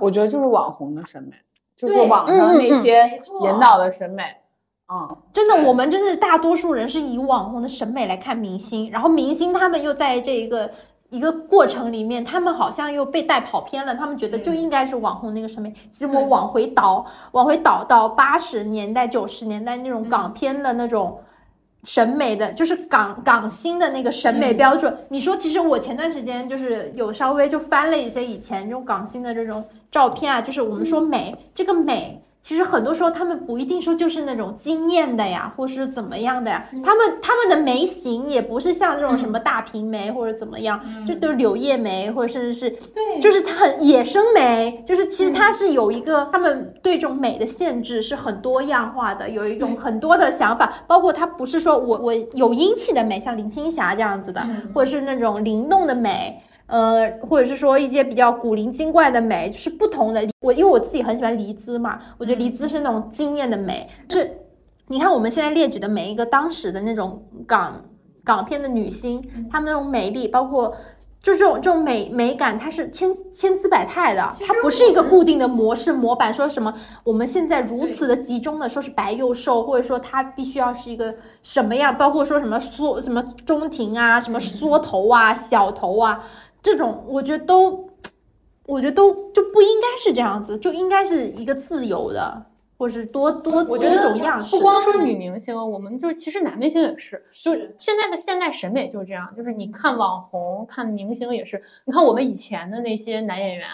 [0.00, 1.36] 我觉得就是网红的审美，
[1.76, 4.22] 就是对网上那些引导的审美。
[4.90, 10.70] 嗯，真的，我们真的是大多数人是以网红的审美来看明星，然后明星他们又在这一个
[11.10, 15.72] 一个过程里面，他们好像又被带跑偏了，他们觉得就应该是网红那个审美。
[15.90, 21.20] 其实我往回倒，往回倒到八十年代、九十年代那种港片的那种。
[21.84, 24.94] 审美的，就是港港星的那个审美标准。
[25.10, 43.20] 你说，其实我前段时间就是有稍微就翻了一些以前这种港星的这种照片啊，就是我们说美，这个美其实很多时候他们不一定说就是那种惊艳的呀，或是怎么样的呀，他们他们的眉形也不是像这种什么大平眉或者怎么样，就都是柳叶眉或者甚至是对。
[43.20, 54.40] 就是它很野生眉，就是其实它是有一个他们对这种美的限制是很多样化的，有一种很多的想法，包括它不是说我我有英气的美，像林青霞这样子的，
[54.74, 56.42] 或者是那种灵动的美。
[56.68, 60.24] 呃，或者是说一些比较古灵精怪的美，就是不同的。
[60.40, 64.38] 我因为我自己很喜欢黎姿嘛，我觉得黎姿是那种惊艳的美，就是
[64.86, 67.84] 你看我们现在列举的每一个当时的那种港
[68.22, 70.76] 港片的女星，她们那种美丽，包括
[71.20, 86.22] 就这种这种美美感，它是千千姿百态的，它不是一个固定的模式模板，说什么我们现在如此的集中的说是白又瘦，或者说它必须要是一个什么样，包括说什么缩什么中庭啊，什么缩头啊、小头啊，
[86.62, 87.88] 这种我觉得都，
[88.66, 92.46] 我觉得都就不应该是这样子，就应该是一个自由的，
[92.76, 94.56] 或是多多多我觉得种样式。
[94.56, 103.68] 不光说女明星，我们就是其实男明星也是，就是现在的现代审美就是这样，就是你看网红、看明星也是，你看我们以前的那些男演员，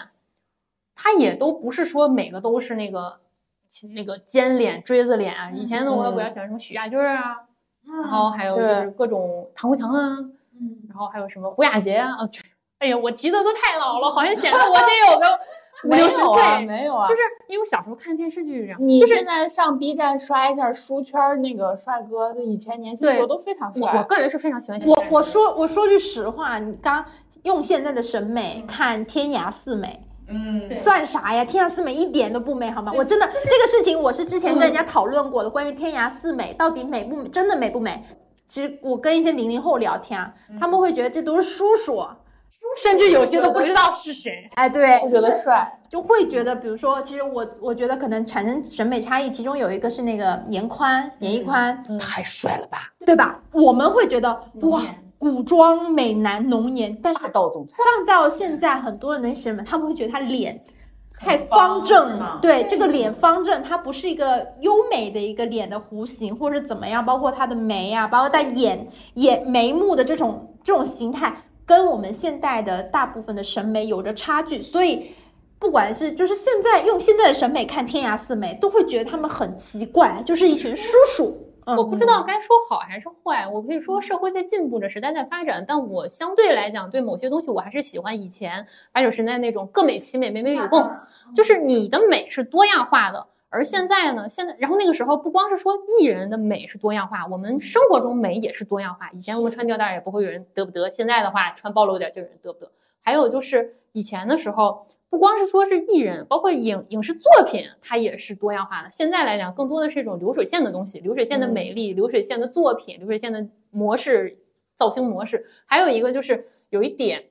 [0.95, 3.17] 他也都不是说每个都是那个
[3.93, 5.51] 那个尖脸、锥子脸啊。
[5.51, 7.45] 以前的我比较喜欢什么许亚军啊，
[8.03, 10.17] 然后还有就是各种唐国强啊，
[10.59, 12.41] 嗯，然后还有什么胡雅洁啊，啊，这
[12.79, 15.39] 哎呀，我提的都太老了，好像显得我得有个
[15.85, 16.65] 五六十有啊，岁。
[16.65, 24.03] 没有啊，就是因为我小时候看电视剧是这样，你就是现在上 B 站刷一下书圈那个帅哥，以前年轻的时候都非常帅我。
[24.03, 27.03] 个人是非常喜欢我我说我说句实话，你刚
[27.43, 30.01] 用现在的审美看《天涯四美》。
[30.27, 31.45] 嗯，算啥呀？
[31.45, 32.91] 天涯四美一点都不美，好吗？
[32.95, 38.03] 我真的这个事情，我是之前跟人家讨论过的，关于天涯四美到底美不美，真的美不美？
[38.47, 42.03] 其实我跟一些零零后聊天啊，他们会觉得这都是叔叔，
[42.75, 44.49] 甚至有些都不知道是谁。
[44.55, 45.71] 哎，对，我觉得帅。
[45.89, 52.91] 就会觉得，比如说，其实我我觉得可能产生审美差异，其中有一个是那个严宽，严屹宽，太帅了吧！
[53.05, 53.39] 对吧？
[53.53, 54.81] 我们会觉得哇，
[55.17, 60.61] 古装美男浓颜，但是霸道总裁，放到现在很多人的审美，他们会觉得他脸
[61.17, 71.33] 太方方正是吗对，这个脸方正，它不是一个优美的一个脸的弧形，或者怎么样，包括他的眉啊，包括他眼眼眉目的这种这种形态，
[71.65, 75.11] 跟我们现代的大部分的审美有着差距，所以。
[75.57, 81.33] 不管是就是现在用现在的审美看天涯四美，都会觉得他们很奇怪，就是一群叔叔。
[81.65, 90.87] 嗯我不知道该说好还是坏，我可以说社会在进步着，时代在发展，但我相对来讲，对某些东西我还是喜欢以前八九十年代那种各美其美，美美与共，
[91.33, 93.25] 就是你的美是多样化的。
[93.49, 99.09] 而现在呢，现在然后那个时候不光是说艺人的美是多样化，我们生活中美也是多样化。
[99.11, 102.71] 以前我们穿吊带也不会有人得不得，现在的话穿暴露点就有人得不得。
[103.01, 104.87] 还有就是以前的时候。
[105.07, 108.89] 不光是说是艺人，包括影影视作品，它也是多样化的。
[108.91, 114.37] 现在来讲，更多的是一种流水线的东西，流水线的美丽，流水线的作品，流水线的模式、
[114.73, 115.45] 造型模式。
[115.65, 117.27] 还有一个就是有一点，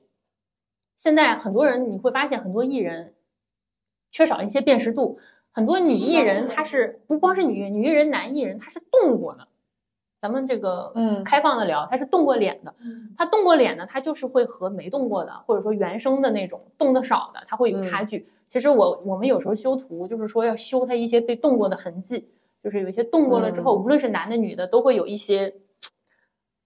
[0.95, 3.13] 现在很多人你会发现，很多艺人
[4.09, 5.19] 缺少一些辨识度。
[5.55, 9.47] 很多女艺人她是不光是女女艺人，男艺人她是动过的。
[10.19, 11.23] 咱们这个嗯。
[11.23, 12.75] 开放的聊，他是动过脸的，
[13.15, 18.25] 他动过脸的，他就是会和没动过的，或者说原生的那种动的少的，他会有差距。
[18.47, 22.27] 其实我我们有时候修图，就是说要修他一些被动过的痕迹，
[22.61, 25.53] 就是有一些动过了之后，无论是男的女的，都会有一些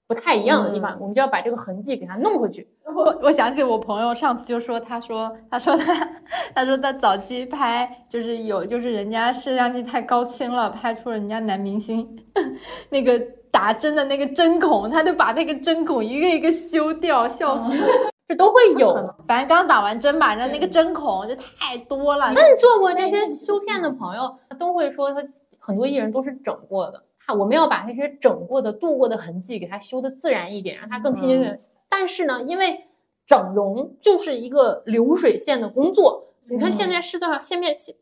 [0.10, 2.68] 不太一样的地方，我们就要把这个痕迹给它弄回去。
[2.84, 6.10] 我我想起我朋友上次就说，他说他说他
[6.56, 12.18] 他说他早期拍就是有就是人家摄像机太高清了，拍出了人家男明星
[12.90, 17.88] 那个打针的那个针孔，他就把那个针孔一个一个修掉，笑死了。
[18.28, 18.96] 这都会有。
[19.28, 22.34] 反正刚打完针吧，然后那个针孔就太多了。
[22.34, 25.24] 那你做过这些修片的朋友都会说，他
[25.60, 27.04] 很多艺人都是整过的。
[27.30, 31.62] 他我们要把那些整过的、度过的痕迹给它修的自然一点，让它更贴近原。
[31.88, 32.86] 但是呢，因为
[33.28, 36.34] 整容就是一个流水线的工作。
[36.50, 37.94] 你看现在市面上，现面现，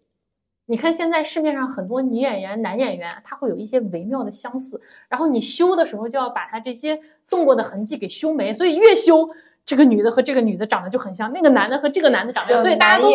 [0.68, 4.80] 你看现在市面上很多女演员、男演员，他会有一些微妙的相似。
[5.10, 6.98] 然后你修的时候就要把他这些
[7.30, 9.30] 动过的痕迹给修没，所以越修。
[9.66, 13.10] 这个女的和这个女的长得就很像，那个男的和这个男的长得，所以大家都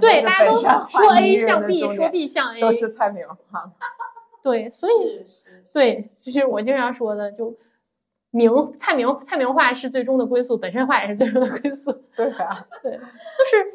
[0.00, 3.70] 对大家都说 A 像 B，说 B 像 A，都是蔡明哈。
[4.44, 5.26] 对，所以
[5.72, 7.56] 对，就是我经常说的，就
[8.30, 11.90] 名蔡明蔡明画是最终的归宿，本身画也是最终的归宿。
[12.14, 13.72] 对啊，对，就是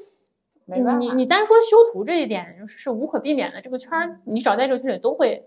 [0.69, 5.43] 你你你单说修图这一点是无可避免的，这个圈儿你只要在这个圈里都会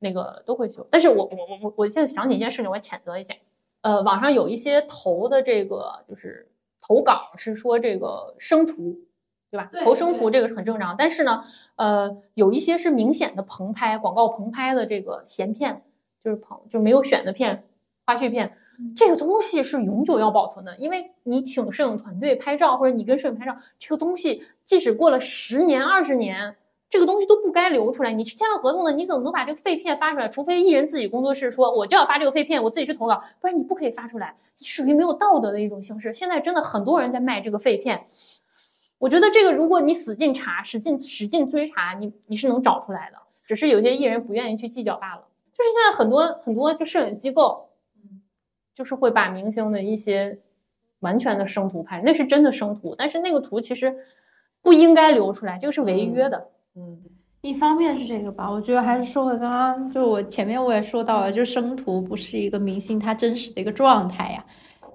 [0.00, 0.86] 那个都会修。
[0.90, 3.34] 但是我我我我我现在想起一件事情，我谴责一下。
[3.80, 6.46] 呃，网上有一些投的这个就是
[6.80, 8.98] 投稿是说这个生图，
[9.50, 9.70] 对吧？
[9.82, 11.42] 投生图这个是很正常，但是呢，
[11.76, 15.82] 呃，有一些是明显的棚拍广告棚拍的这个闲片，
[16.20, 17.64] 就是棚就没有选的片
[18.04, 18.52] 花絮片，
[18.94, 26.56] 这个东西是永久要保存的，因为你请摄影团队拍照，或者你跟摄影拍照，这个东西即使过了十年二十年。
[26.88, 28.12] 这个东西都不该流出来。
[28.12, 30.28] 你签了合同的，你怎么能把这个废片发出来？
[30.28, 36.14] 除非艺人自己工作室说我就要发这个废片，我自己去投稿，不然你不可以发出来，属于没有道德的一种形式。
[36.14, 38.04] 现在真的很多人在卖这个废片，
[38.98, 45.22] 我觉得这个如果你使劲查、使劲使劲追查，你你是能找出来的，只是有些艺人不愿意去计较罢了。
[45.52, 47.68] 就是现在很多很多就摄影机构，
[48.74, 50.38] 就是会把明星的一些
[51.00, 53.94] 完全的生图拍，那是真的生图，但是那个图其实
[54.62, 56.48] 不应该流出来，这个是违约的。
[56.74, 56.98] 嗯，
[57.42, 64.44] 一方面是这个吧，我觉得还是说回刚刚，就我前面我也说到了，就是生图不是一个明星他真实的一个状态呀，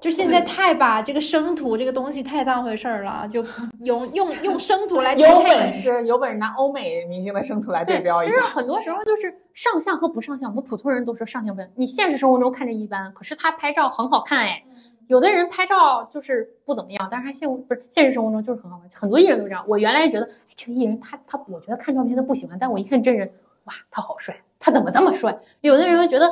[0.02, 3.46] 就现在太把这个生图这个东西太当回事儿了，就
[3.84, 8.34] 用用用生图来有本事有本事拿欧美明星的生图来对标一下。
[8.34, 14.64] 就是很多时候就是上相和不上相，我们普通人都说上相不你现实生活中看着一般，可是他拍照很好看哎。
[15.06, 18.90] 有的人拍照就是不怎么样，但是他现不是现实生活中就是很好看。
[18.96, 19.64] 很多艺人都这样。
[19.68, 23.32] 我原来觉得这个艺人他他，我觉得看照片他不喜欢，但我一看真人，
[23.66, 25.38] 哇，他好帅，他怎么这么帅？
[25.60, 26.30] 有的人会觉得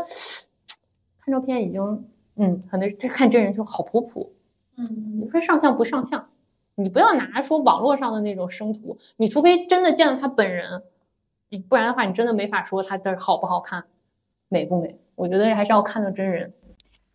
[1.24, 1.82] 看照片已经
[2.42, 4.32] 嗯，很多这看真人就好普普。
[4.78, 6.30] 嗯，你说上相不上相，
[6.76, 10.84] 你不要拿说网络上的那种生图，你除非真的见到他本人，
[11.50, 13.84] 你不然的话，你真的没法说他的好不好看，
[14.48, 14.98] 美不美。
[15.16, 16.54] 我觉得还是要看到真人。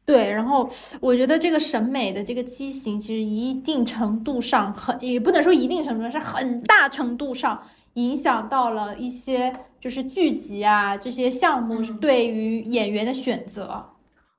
[0.05, 0.69] 对，然后
[1.01, 7.63] 我觉得这个审美的这个畸形，其实一定程度上很，也不能说一定程度上，是很大程度上
[7.95, 13.83] 影响到了一些就是剧集啊这些项目对于演员的选择。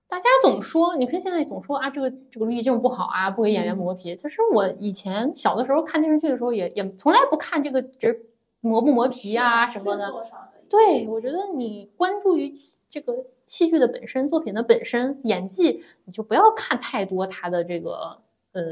[0.07, 4.15] 大家总说，你看现在总说啊，这个这个滤镜不好啊，不给演员磨皮。
[4.15, 8.15] 其实我以前小的时候看电视剧的时候，也也从来不看这个这
[8.61, 10.11] 磨不磨皮啊什么的。
[10.69, 12.53] 对，我觉得你关注于
[12.89, 13.25] 这个。
[13.47, 18.17] 戏剧的本身，作品的本身，演技，你就不要看太多他的这个，
[18.53, 18.63] 呃，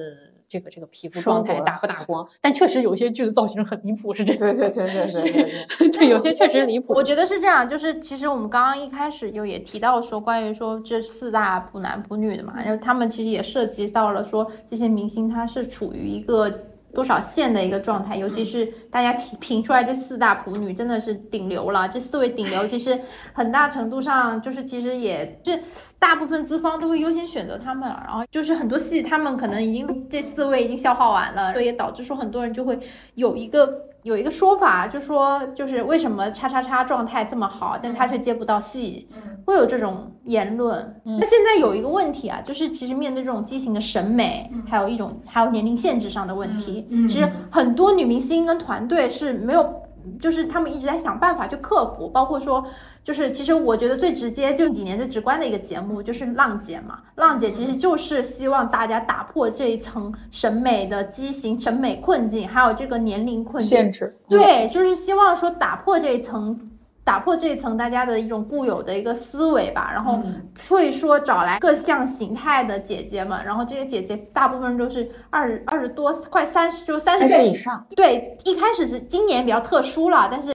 [0.47, 2.27] 这个这个皮肤状态打不打光。
[2.41, 4.53] 但确实有些剧的造型很离谱，是真的。
[4.53, 6.93] 对对对对对 对，有些确实离谱。
[6.93, 16.51] 我觉得是这样，就是其实我们刚刚一开始就也提到说，关于说这四大普男普女的嘛，然后他们其实也涉及到了说这些明星他是处于一个。
[16.93, 21.87] 多少线的一个状态，尤其是大家评评出来这四大普女真的是顶流了。
[21.87, 22.99] 这四位顶流其实
[23.33, 25.59] 很大程度上就是其实也这
[25.97, 32.79] 大部分资方都会优先选择他们，然后就是很多戏他们可能已经这四位已经消耗完了，所以也导致说很多人就会
[33.15, 39.09] 有一个有一个说法，就说就是为什么叉叉叉状态这么好，但他却接不到戏。
[39.45, 49.82] 会有这种言论，那现在有一个问题啊，就是其实面对这种畸形的审美，还有一种还有年龄限制上的问题，其实很多女明星跟团队是没有，
[50.19, 52.63] 就是他们一直在想办法去克服，包括说，
[53.03, 66.69] 就是其实我觉得最直接就几年最直观的一个节目就是《浪姐》嘛，《浪姐》其实就是希望大家打破这一层审美的畸形、审美困境，还有这个年龄困境限制，对，就是希望说打破这一层。
[67.03, 70.21] 打破这一层大家的一种固有的一个思维吧，然后
[70.69, 77.85] 会说找来各项形态的姐姐们，然后这些姐姐大部分都是二二十多，快三十，就三十岁以上。
[77.95, 80.53] 对，一开始是今年比较特殊了，但是。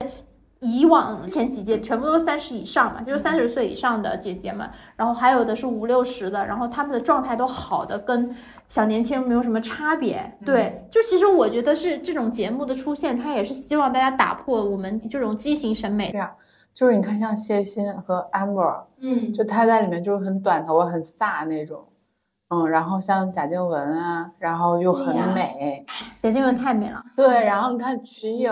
[0.59, 8.35] 以往前几届全部都是三十以上嘛，就是三十岁以上的姐姐们，然后还有的是五六十的，然后他们的状态都好的跟
[8.67, 10.37] 小年轻人没有什么差别。
[10.45, 16.11] 对，就其实我觉得是这种节目的出现，它也是希望大家打破我们这种畸形审美。
[16.11, 16.29] 这样，
[16.73, 21.85] 就是你看像谢欣和 Amber，嗯，就她在里面就是很短头发很飒那种，
[22.49, 25.85] 嗯，然后像贾静雯啊，然后又很美，
[26.21, 27.01] 贾静雯太美了。
[27.15, 28.51] 对，然后你看瞿颖。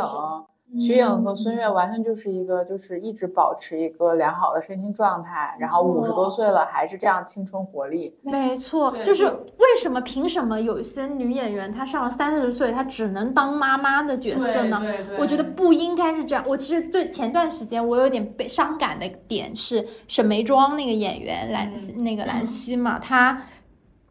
[0.75, 8.13] 瞿颖和孙悦完全就是一个，就是一直保持一个良好的身心状态，然后五十多岁了还是这样青春活力。
[8.21, 14.81] 没错，就是为什么凭什么有一些女演员她上了三十岁，她只能当妈妈的角色呢？
[15.17, 16.43] 我觉得不应该是这样。
[16.45, 21.71] 我其实对前段时间我有点被伤感的点是沈眉庄那个演员兰
[22.03, 23.41] 那个兰溪嘛，她。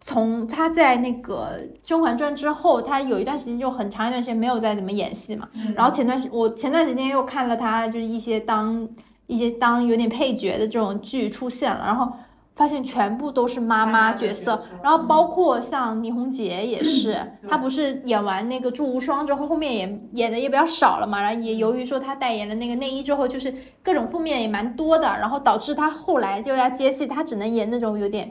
[0.09, 5.49] 从他在那个《甄嬛传》之后，他有一段时间就很长一段时间没有再怎么演戏嘛。
[5.75, 8.89] 然后前段时我前段时间又看了他就是一些当
[9.27, 12.13] 一些当有点配角的这种剧出现了，然后
[12.55, 14.63] 发现全部都是妈妈角色。
[14.81, 17.19] 然后包括像倪虹洁也是，
[17.51, 21.21] 她不是演完那个《祝无双》之后，后面也演的也比较少了嘛。
[21.21, 23.53] 然后也由于说她代言的那个内衣之后，就是
[23.83, 28.31] 各种负面也蛮多的，然后导致她后来就要接戏，她只能演那种有点。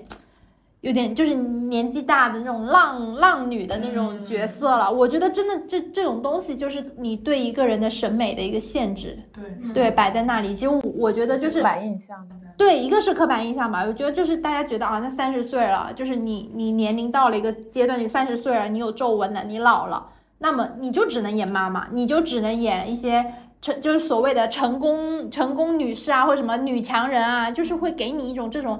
[0.85, 10.53] 有点就是年纪大的那种浪浪女的那种角色了，我觉得真的这这种东西就是你对一个人的审美的一个限制，对对，摆在那里。
[10.53, 12.15] 其实我觉得就是刻板印象，
[12.55, 13.83] 对，一个是刻板印象吧。
[13.83, 20.05] 我觉得就是大家觉得啊，那三十岁了，就是你你年龄到了一个阶段，你三十岁了，你有皱纹了，你老了，
[20.37, 23.25] 那么你就只能演妈妈，你就只能演一些
[23.59, 28.79] 成就是所谓的成功成功女士啊，或者什么女强人啊，就是会给你一种这种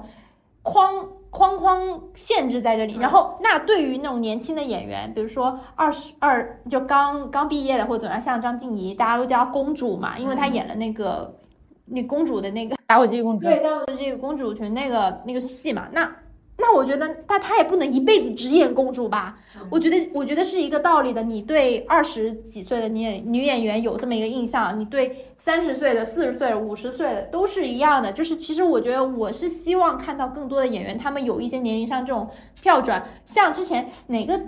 [0.62, 1.04] 框。
[1.36, 11.38] 框框限制在这里，然后那对于那种年轻的演员，比如说二十二就刚刚毕业的或者怎么样，像张婧仪，大家都叫公主嘛，因为她演了那个
[11.84, 16.10] 那公主的那个打火机公主，对，打火机公主群那个那个戏嘛，那。
[16.58, 19.38] 那我觉得，但她也不能一辈子只演公主吧？
[19.70, 21.22] 我觉得，我觉得是一个道理的。
[21.22, 28.10] 你对二十几岁的女女演员有这么一个印象，你对三十岁的、四十岁、五十岁的都是一样的。
[28.10, 33.06] 就是其实我觉得，我是希望看到更多的演员，他们有一些年龄上这种跳转。
[33.24, 34.40] 像之前哪个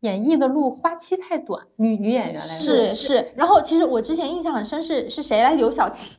[0.00, 3.32] 演绎的路花期太短，女女演员来说是是。
[3.34, 5.54] 然后其实我之前印象很深是是谁来？
[5.54, 6.12] 刘晓庆，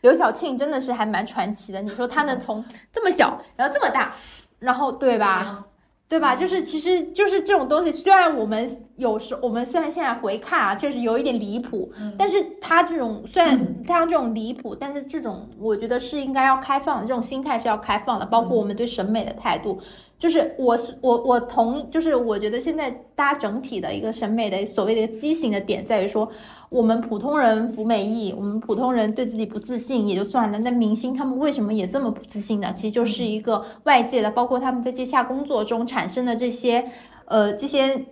[0.00, 1.82] 刘晓庆真的是还蛮传奇的。
[1.82, 4.14] 你说她能从这么小然后这么大？
[4.58, 5.64] 然后对吧，
[6.08, 6.36] 对吧？
[6.36, 19.78] 就是其实就是这种东西，虽然我们有时我们虽然现在回看啊，确实有一点离谱，但是他这种虽然他这种离谱，但是这种我觉得是应该要开放，这种心态是要开放的，包括我们对审美的态度。
[20.18, 26.30] 就是我我我同就是我觉得现在大家整体的一个审美的所谓的畸形的点在于说。
[26.68, 32.72] 我们普通人服美役，我们普通人对自己不自信也就算了，那明星他们为什么也这么不自信呢？
[32.74, 36.84] 其实就是一个外界的，包括他们在接洽工作中产生的这些，
[37.26, 38.06] 呃，这些。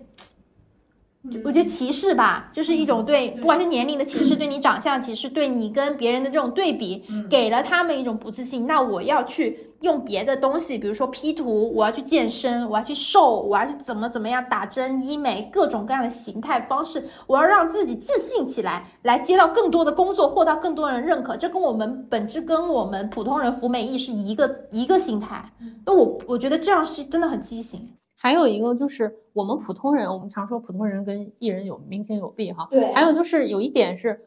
[1.43, 8.66] 我觉得歧视吧，就是一种对，不管是年龄的歧视，对你长相歧视，对你跟别人的这种对比，给了他们一种不自信。
[8.66, 21.37] 那我要去用别的东西，比如说 P 图，我要去健身，我要去瘦，我要去怎么怎么样打针医美，各种各样的形态方式，我要让自己自信起来，来接到更多的工作，获到更多人认可。
[21.39, 25.51] 这跟我们本质跟我们普通人服美役是一个一个心态。
[25.87, 27.89] 那我我觉得这样是真的很畸形。
[28.25, 32.66] 还有一个就是我们普通人，我们常说普通人跟艺人有明星有弊哈。
[32.70, 32.91] 对。
[32.95, 34.18] 还有就是有一点是，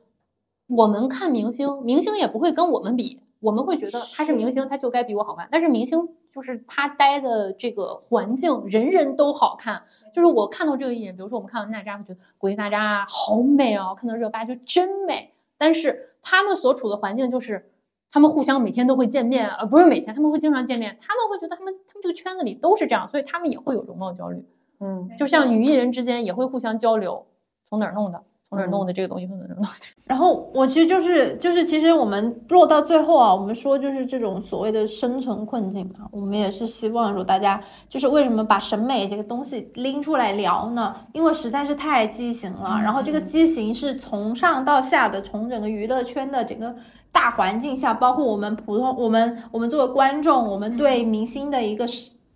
[0.68, 5.48] 我们看明星，明星也不会跟我们比，我们会觉得他是明星，他就该比我好看。
[5.52, 9.82] 但是明星就是他待的这个环境，人人都好看。
[10.14, 15.34] 就是我看到这个一点，比如说我们看到娜扎，会觉得古力娜扎好美哦，看到热巴就真美。
[15.58, 17.72] 但是他们所处的环境就是。
[18.10, 20.98] 他们互相每天都会见面，而不是每天，他们会经常见面。
[21.02, 24.44] 他们会觉得他们他们这个圈子里都是这样，所以他们也会有容貌焦虑。
[24.80, 27.26] 嗯，就像女艺人之间也会互相交流，
[27.66, 29.70] 从哪儿弄的，从哪儿弄的这个东西，从哪儿弄的。
[30.06, 40.96] 然后我其实就是就是，其实我们落到最后啊，我们说就是这种所谓的生存困境嘛，我们也是希望说大家就是为什么把审美这个东西拎出来聊呢？
[41.12, 42.80] 因为实在是太畸形了。
[42.82, 46.76] 然后这个畸形是从上到下的，从整个娱乐圈的整个。
[47.10, 51.88] 大环境下，包括我们普通我们我们作为观众，我们对明星的一个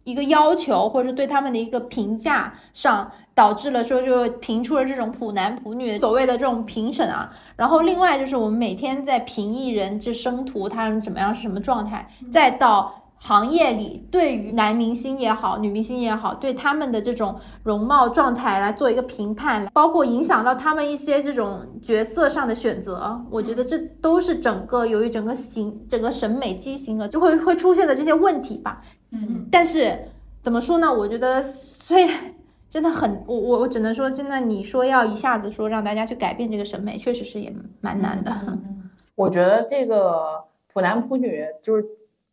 [0.04, 7.32] 一个要求，或者是对他们的一个评价上，导致了说就评出了这种普男普女所谓的这种评审啊。
[7.56, 13.01] 然后另外就是我们每天在评艺人这生图，他是怎么样是什么状态，再到。
[13.24, 28.82] 行业里对于男明星也好，女明星也好，对他们的这种容貌状态来做一个评判，包括影响到他们一些这种角色上的选择，我觉得这都是整个由于整个形整个审美畸形了，就会会出现的这些问题吧。
[29.12, 29.96] 嗯，但是
[30.42, 30.92] 怎么说呢？
[30.92, 32.34] 我觉得虽然
[32.68, 38.58] 真的很，我我我只能说，真的你说要一下子说让大家去改变这个审美，确实是也蛮难的。
[39.14, 40.44] 我觉得这个
[40.74, 41.86] 普男普女就是。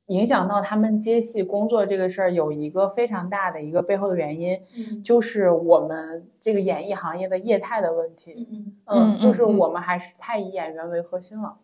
[0.08, 4.60] 影响到他们接戏工作这个事儿，有一个非常大的一个背后的原因，
[5.02, 8.46] 就是我们这个演艺行业的业态的问题。
[8.50, 11.56] 嗯嗯，就是我们还是太以演员为核心了。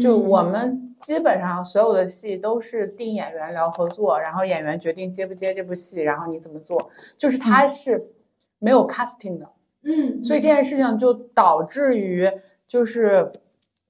[0.00, 6.88] 就我们基本上所有的戏都是定演员聊合作，然后演员决定接不接这部戏，然后你怎么做，
[7.18, 8.12] 就是他是
[8.58, 9.50] 没有 casting 的。
[9.82, 12.30] 嗯，所以这件事情就导致于
[12.68, 13.32] 就是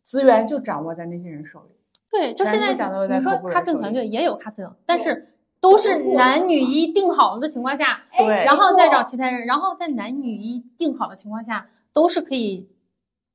[0.03, 1.77] 资源就掌握在那些人手里。
[2.13, 12.69] 对，就现在你说 casting 团队也有 casting，但是都是男女一定好了的情况下，对，然后再找其他人，然后在男女一定好的情况下，都是可以。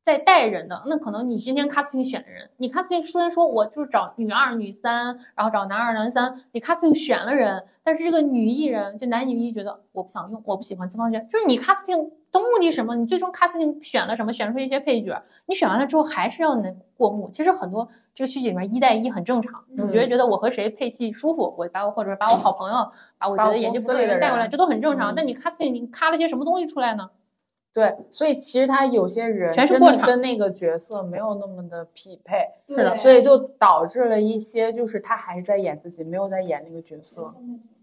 [0.08, 12.96] 在带人的那可能你今天 casting 选的人，你 casting 虽然说我就是找女二女三，然后找男二男三，你 casting 选了人，但是这个女艺人就男女一觉得我不想用，我不喜欢资方选，就是你 casting 的目的什么？
[12.96, 14.32] 你最终 casting 选了什么？
[14.32, 17.30] 选出一些配角，你选完了之后还是要能过目。
[17.30, 22.76] 其实很多这个续集里面一带一很正常，主角觉得我和谁配戏舒服，我把我或者把我好朋友，
[23.18, 25.14] 把我觉得演技不错的人带过来，这都很正常。
[25.14, 27.10] 但你 casting 你卡了些什么东西出来呢？
[27.74, 32.38] 对，所以其实他有些人真的跟那个角色没有那么的匹配，
[32.68, 37.32] 是的，所以就导致了一些，就是他还是在演自己，没有在演那个角色。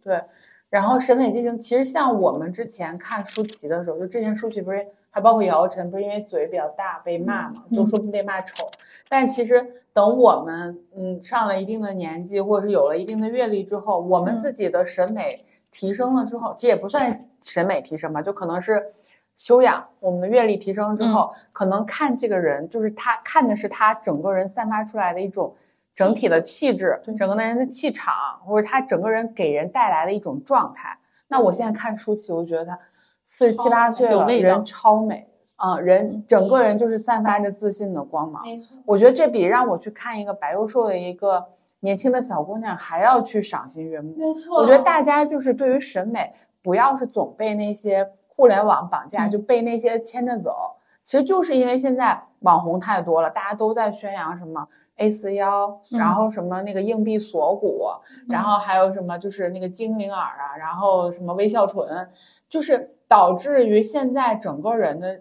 [0.03, 0.21] 对，
[0.69, 8.69] 然后审美畸形，其实像我们之前看舒淇的时候，就之前舒淇不是还包括姚晨，不是因为嘴比较大被骂嘛，都说被骂丑。
[9.09, 18.93] 但其实等我们嗯上了一定的年纪，或者是有了一定的阅历之后，我们自己的审美提升了之后，其实也不算审美提升吧，就可能是。
[19.37, 25.53] 修养，我们的阅历提升之后，可能看这个人，就是他看的是他整个人散发出来的一种
[25.93, 28.15] 整体的气质，整个人的气场，
[28.47, 30.97] 或者他整个人给人带来的一种状态。
[31.27, 32.79] 那我现在看舒淇，我觉得她
[33.25, 38.45] 四十七八岁了，人超美啊，人整个人就是散发着自信的光芒。
[38.87, 41.45] 我觉得这比让我去看一个白幼瘦的一个
[41.81, 44.15] 年轻的小姑娘还要去赏心悦目。
[44.17, 46.33] 没错，我觉得大家就是对于审美，
[46.63, 48.09] 不要是总被那些。
[48.37, 54.67] 互联网绑架就被那些牵着走，其实就是因为现在网红太多了，大家都在宣扬什么
[54.97, 57.87] A 四腰，然后什么那个硬币锁骨，
[58.29, 62.11] 然后还有什么就是那个精灵耳啊，然后什么微笑唇，
[62.49, 65.21] 就是导致于现在整个人的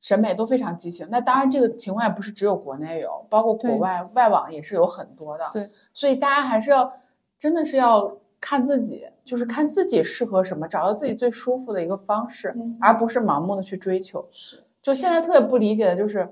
[0.00, 1.06] 审美都非常畸形。
[1.10, 5.50] 那当然这个情况也不是只有国内有，包括国外外网也是有很多的。
[5.52, 6.92] 对，所以大家还是要
[7.38, 8.16] 真的是要。
[8.40, 14.28] 看自己，就是看自己适合什么，找到自己最舒服的一个方式，而不是盲目的去追求。
[14.30, 16.28] 是，就现在特别不理解的就是，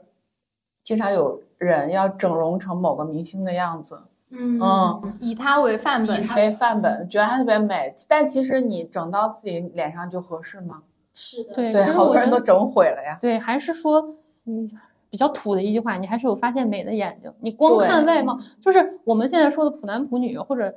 [0.85, 10.83] 经常有人要整容成某个明星的样子，嗯嗯，以他为范本，以他为范本，觉得他特别美，但其实你整到自己脸上就合适吗？
[11.15, 13.19] 是的，对对，好多人都整毁了呀。
[13.21, 14.15] 对，还是说，
[14.47, 14.71] 嗯，
[15.09, 17.33] 比较土的一句话，你还是有发现美的眼睛。
[17.41, 20.75] 你光看外貌，就是我们现在说的普男普女，或者。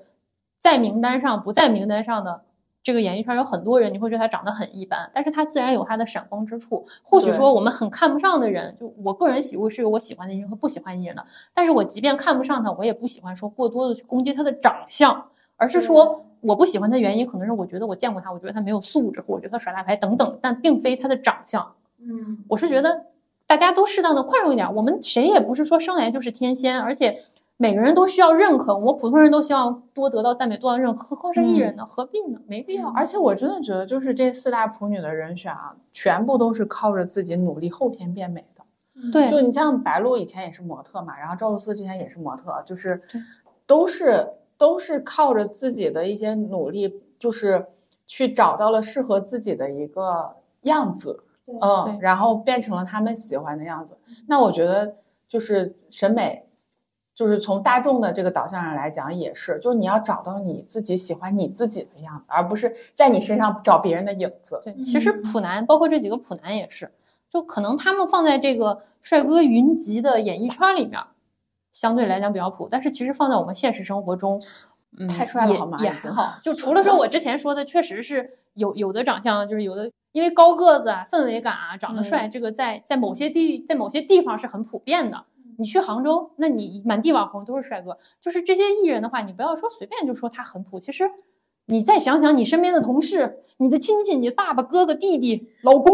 [0.68, 2.42] 在名单上不在名单上的
[2.84, 6.86] 这个演艺圈有很多人，你会觉得他长得很一般，但是他自然有他的闪光之处。
[7.04, 21.74] 或许说我们很看不上的人，就我个人喜恶是有我喜欢的艺人和不喜欢艺人的，但是我即便看不上他，我也不喜欢说过多的去攻击他的长相，而是说我不喜欢的原因可能是我觉得我见过他，我觉得他没有素质，或我觉得他耍大牌等等，但并非他的长相。
[22.02, 23.06] 嗯，我是觉得
[23.46, 27.18] 大家都适当的宽容一点，我们谁也不是说生来就是天仙，而且。
[27.60, 31.84] 每个人都需要认可，我们普通人都希望多得到赞美，多到认可，何况是艺人呢？
[31.88, 32.40] 何必呢？
[32.46, 32.88] 没必要。
[32.90, 38.64] 而且我真的觉得，就是这四大普女的人选啊，全部都是靠着自己努力后天变美的。
[39.12, 43.02] 对，就你像白鹿以前也是模特嘛，然后赵露思之前也是模特，就是
[43.66, 47.66] 都是都是靠着自己的一些努力，就是
[48.06, 53.98] 去找到了适合自己的一个样子，嗯，然后变成了他们喜欢的样子。
[54.28, 54.98] 那我觉得
[55.28, 56.47] 就是审美。
[57.18, 64.62] 就是从大众的这个导向上来讲，也是，就是你要找到你自己喜欢你自己的样子，而不是在你身上找别人的影子。
[64.64, 66.92] 对，其实普男，包括这几个普男也是，
[67.28, 71.02] 就可能他们放在这个帅哥云集的演艺圈里面，
[71.74, 74.40] 相对来讲比较普，但是其实放在我们现实生活中，
[75.10, 75.80] 太帅了，好吗？
[75.82, 76.36] 也还好。
[76.44, 85.26] 就除了说我之前说的，确实是有有的长相，就是有的因为高个子啊、氛围感啊、长得帅，这个在在某些地在某些地方是很普遍的。
[85.58, 87.98] 你去杭州，那你满地网红都是帅哥。
[88.22, 90.80] 就是这些艺人的话，你不要说随便就说他很普。
[90.80, 91.10] 其实
[91.66, 95.94] 你再想想，你身边的同事、你的亲戚、你的爸爸、哥哥、弟弟、老公，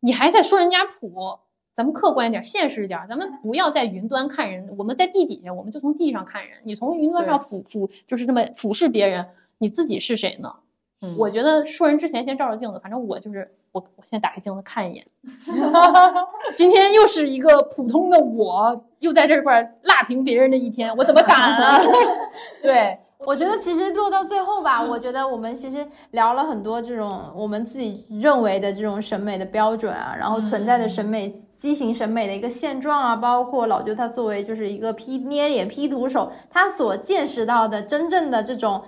[0.00, 1.38] 你还在说人家普？
[1.74, 6.58] 咱们客观一点，现实一点，咱们不要在云端看人，我们在地底下，我们就从地上看人。
[6.64, 10.54] 你从云端上俯俯，就是这么俯视别人，你自己是谁呢？
[11.16, 15.04] 我觉得说人之前先照照镜子，反正我就是我，我现在打开镜子看一眼。
[16.56, 21.80] 今天又是一个普通的我，又在这块辣评别人的一天，我怎么敢啊？
[22.62, 22.98] 对。
[23.24, 38.82] 我觉得其实落到最后吧，我觉得我们其实聊了很多这种我们自己认为的这种审美的标准啊，然后存在的审美畸形审美的一个现状啊，包括老舅他作为就是一个 P 捏脸 P 图手，他所见识到的真正的这种，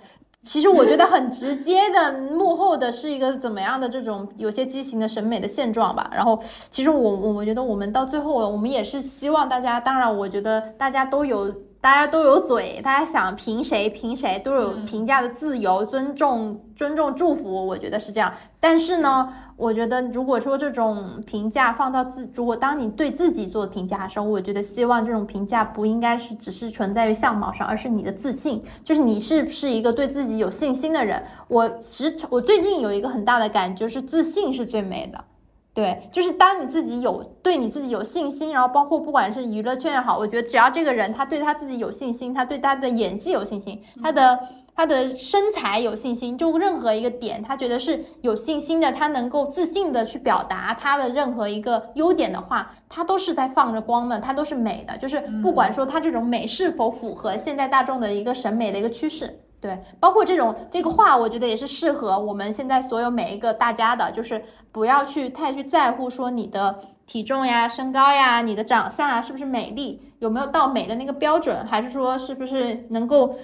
[0.44, 6.10] 其实我觉得很直接的幕后的是一个怎么样的这种有些畸形的审美的现状吧。
[6.14, 6.38] 然后
[6.70, 11.52] 其实我我们觉得我们到最后我们也是希望大家，当然我觉得大家都有。
[11.84, 18.32] 大家都有嘴，大家想评谁评谁都有评价的自由，尊重尊重祝福，我觉得是这样。
[18.58, 31.22] 但是呢，我觉得如果说这种评价放到自，如果当你对自己做评价的时候，我觉得希望这种评价不应该是只是存在于相貌上，而是你的自信，就是你是不是一个对自己有信心的人。
[31.48, 35.24] 我时我最近有一个很大的感觉，是自信是最美的。
[35.72, 44.38] 对，就是当你自己有对你自己有信心，然后包括不管是娱乐圈也好，我觉得只要这个人他对他自己有信心，他对他的演技有信心，他的
[44.76, 59.40] 他的身材有信心，就任何一个点他觉得是有信心的，他能够自信的去表达他的任何一个优点的话，他都是在放着光的，他都是美的，就是不管说他这种美是否符合现在大众的一个审美的一个趋势。
[59.60, 73.36] 对，包括这种这个话，我觉得也是适合我们现在所有每一个大家的，就是不要去太去在乎说你的体重呀、身高呀、你的长相啊是不是美丽，有没有到美的那个标准，还是说是不是能够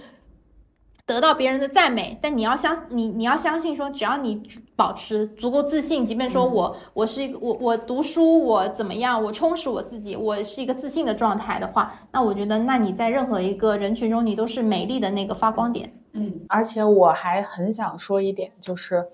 [1.11, 2.17] 得到别人的赞美？
[2.23, 4.41] 但你要相你你要相信说，只要你
[4.77, 15.93] 保持足够自信，即便说我我是一个我我读书我怎么样，我充实我自己，我是一个自信的状态的话，那我觉得那你在任何一个人群中，你都是美丽的那个发光点。
[16.13, 19.09] 嗯，而且我还很想说一点，就是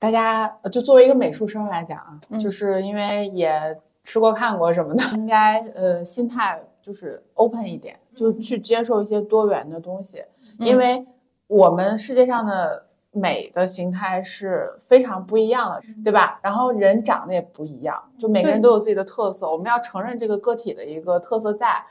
[0.00, 10.22] 大家就作为一个美术生来讲啊，就是因为也吃过看过什么的，应该呃心态就是 open 一点，就去接受一些多元的东西，
[10.58, 11.06] 因为
[11.46, 16.38] 我们世界上的美的形态是非常不一样的，对吧？
[16.42, 21.84] 然后人长得也不一样，就每个人都有自己的特色，我们要承认这个个体的一个特色在，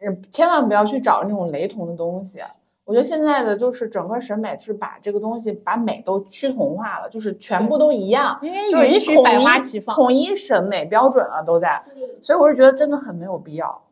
[0.00, 2.40] 嗯，千万不要去找那种雷同的东西。
[2.84, 11.82] 我觉得现在的就是整个审美是把这个东西把美都趋同化了，就是全部都一样，因为允许百花齐放，统一审美标准了都在，
[12.22, 13.82] 所以我是觉得真的很没有必要，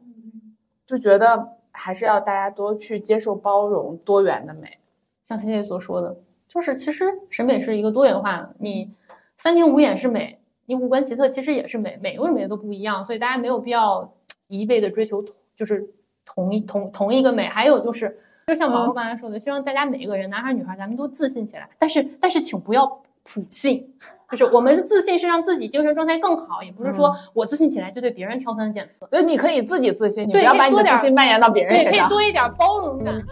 [0.86, 4.78] 就觉得还是要大家多去接受包容多元的美。
[5.22, 6.16] 像谢谢所说的，
[6.48, 8.90] 就是其实审美是一个多元化的，你
[9.36, 14.10] 三庭五眼是美，你五官奇特其实也是美，每个人美都不一样，所以大家没有必要
[14.46, 15.22] 一味的追求
[15.54, 15.86] 就是
[16.24, 18.16] 同一同同一个美，还有就是。
[18.46, 21.66] 就像毛毛刚才说的，希望大家每一个人，男孩女孩，咱们都自信起来。
[21.78, 22.86] 但是，但是，请不要
[23.22, 23.90] 普信，
[24.34, 29.06] 就是我们的自信是让自己精神状态更好，也不是说我自信起来就对别人挑三拣四。
[29.10, 31.92] 所以你可以自己自信，你不要把你的自信蔓延到别人身上。
[31.92, 33.22] 对，可以多一点包容感。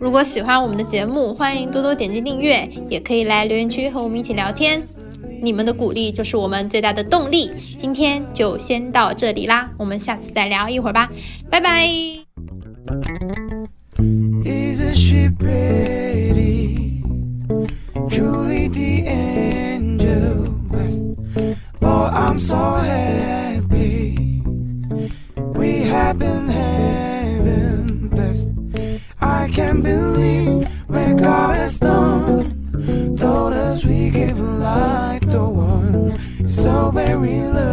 [0.00, 4.82] 如果喜欢我们的节目，欢迎多多点击订阅，也可以来留言区和我们一起聊天。
[5.42, 7.50] 你们的鼓励就是我们最大的动力。
[7.78, 11.10] 今天就先到这里啦，我们下次再聊一会儿吧，
[11.50, 11.86] 拜拜。
[22.78, 23.19] We
[37.10, 37.69] very low.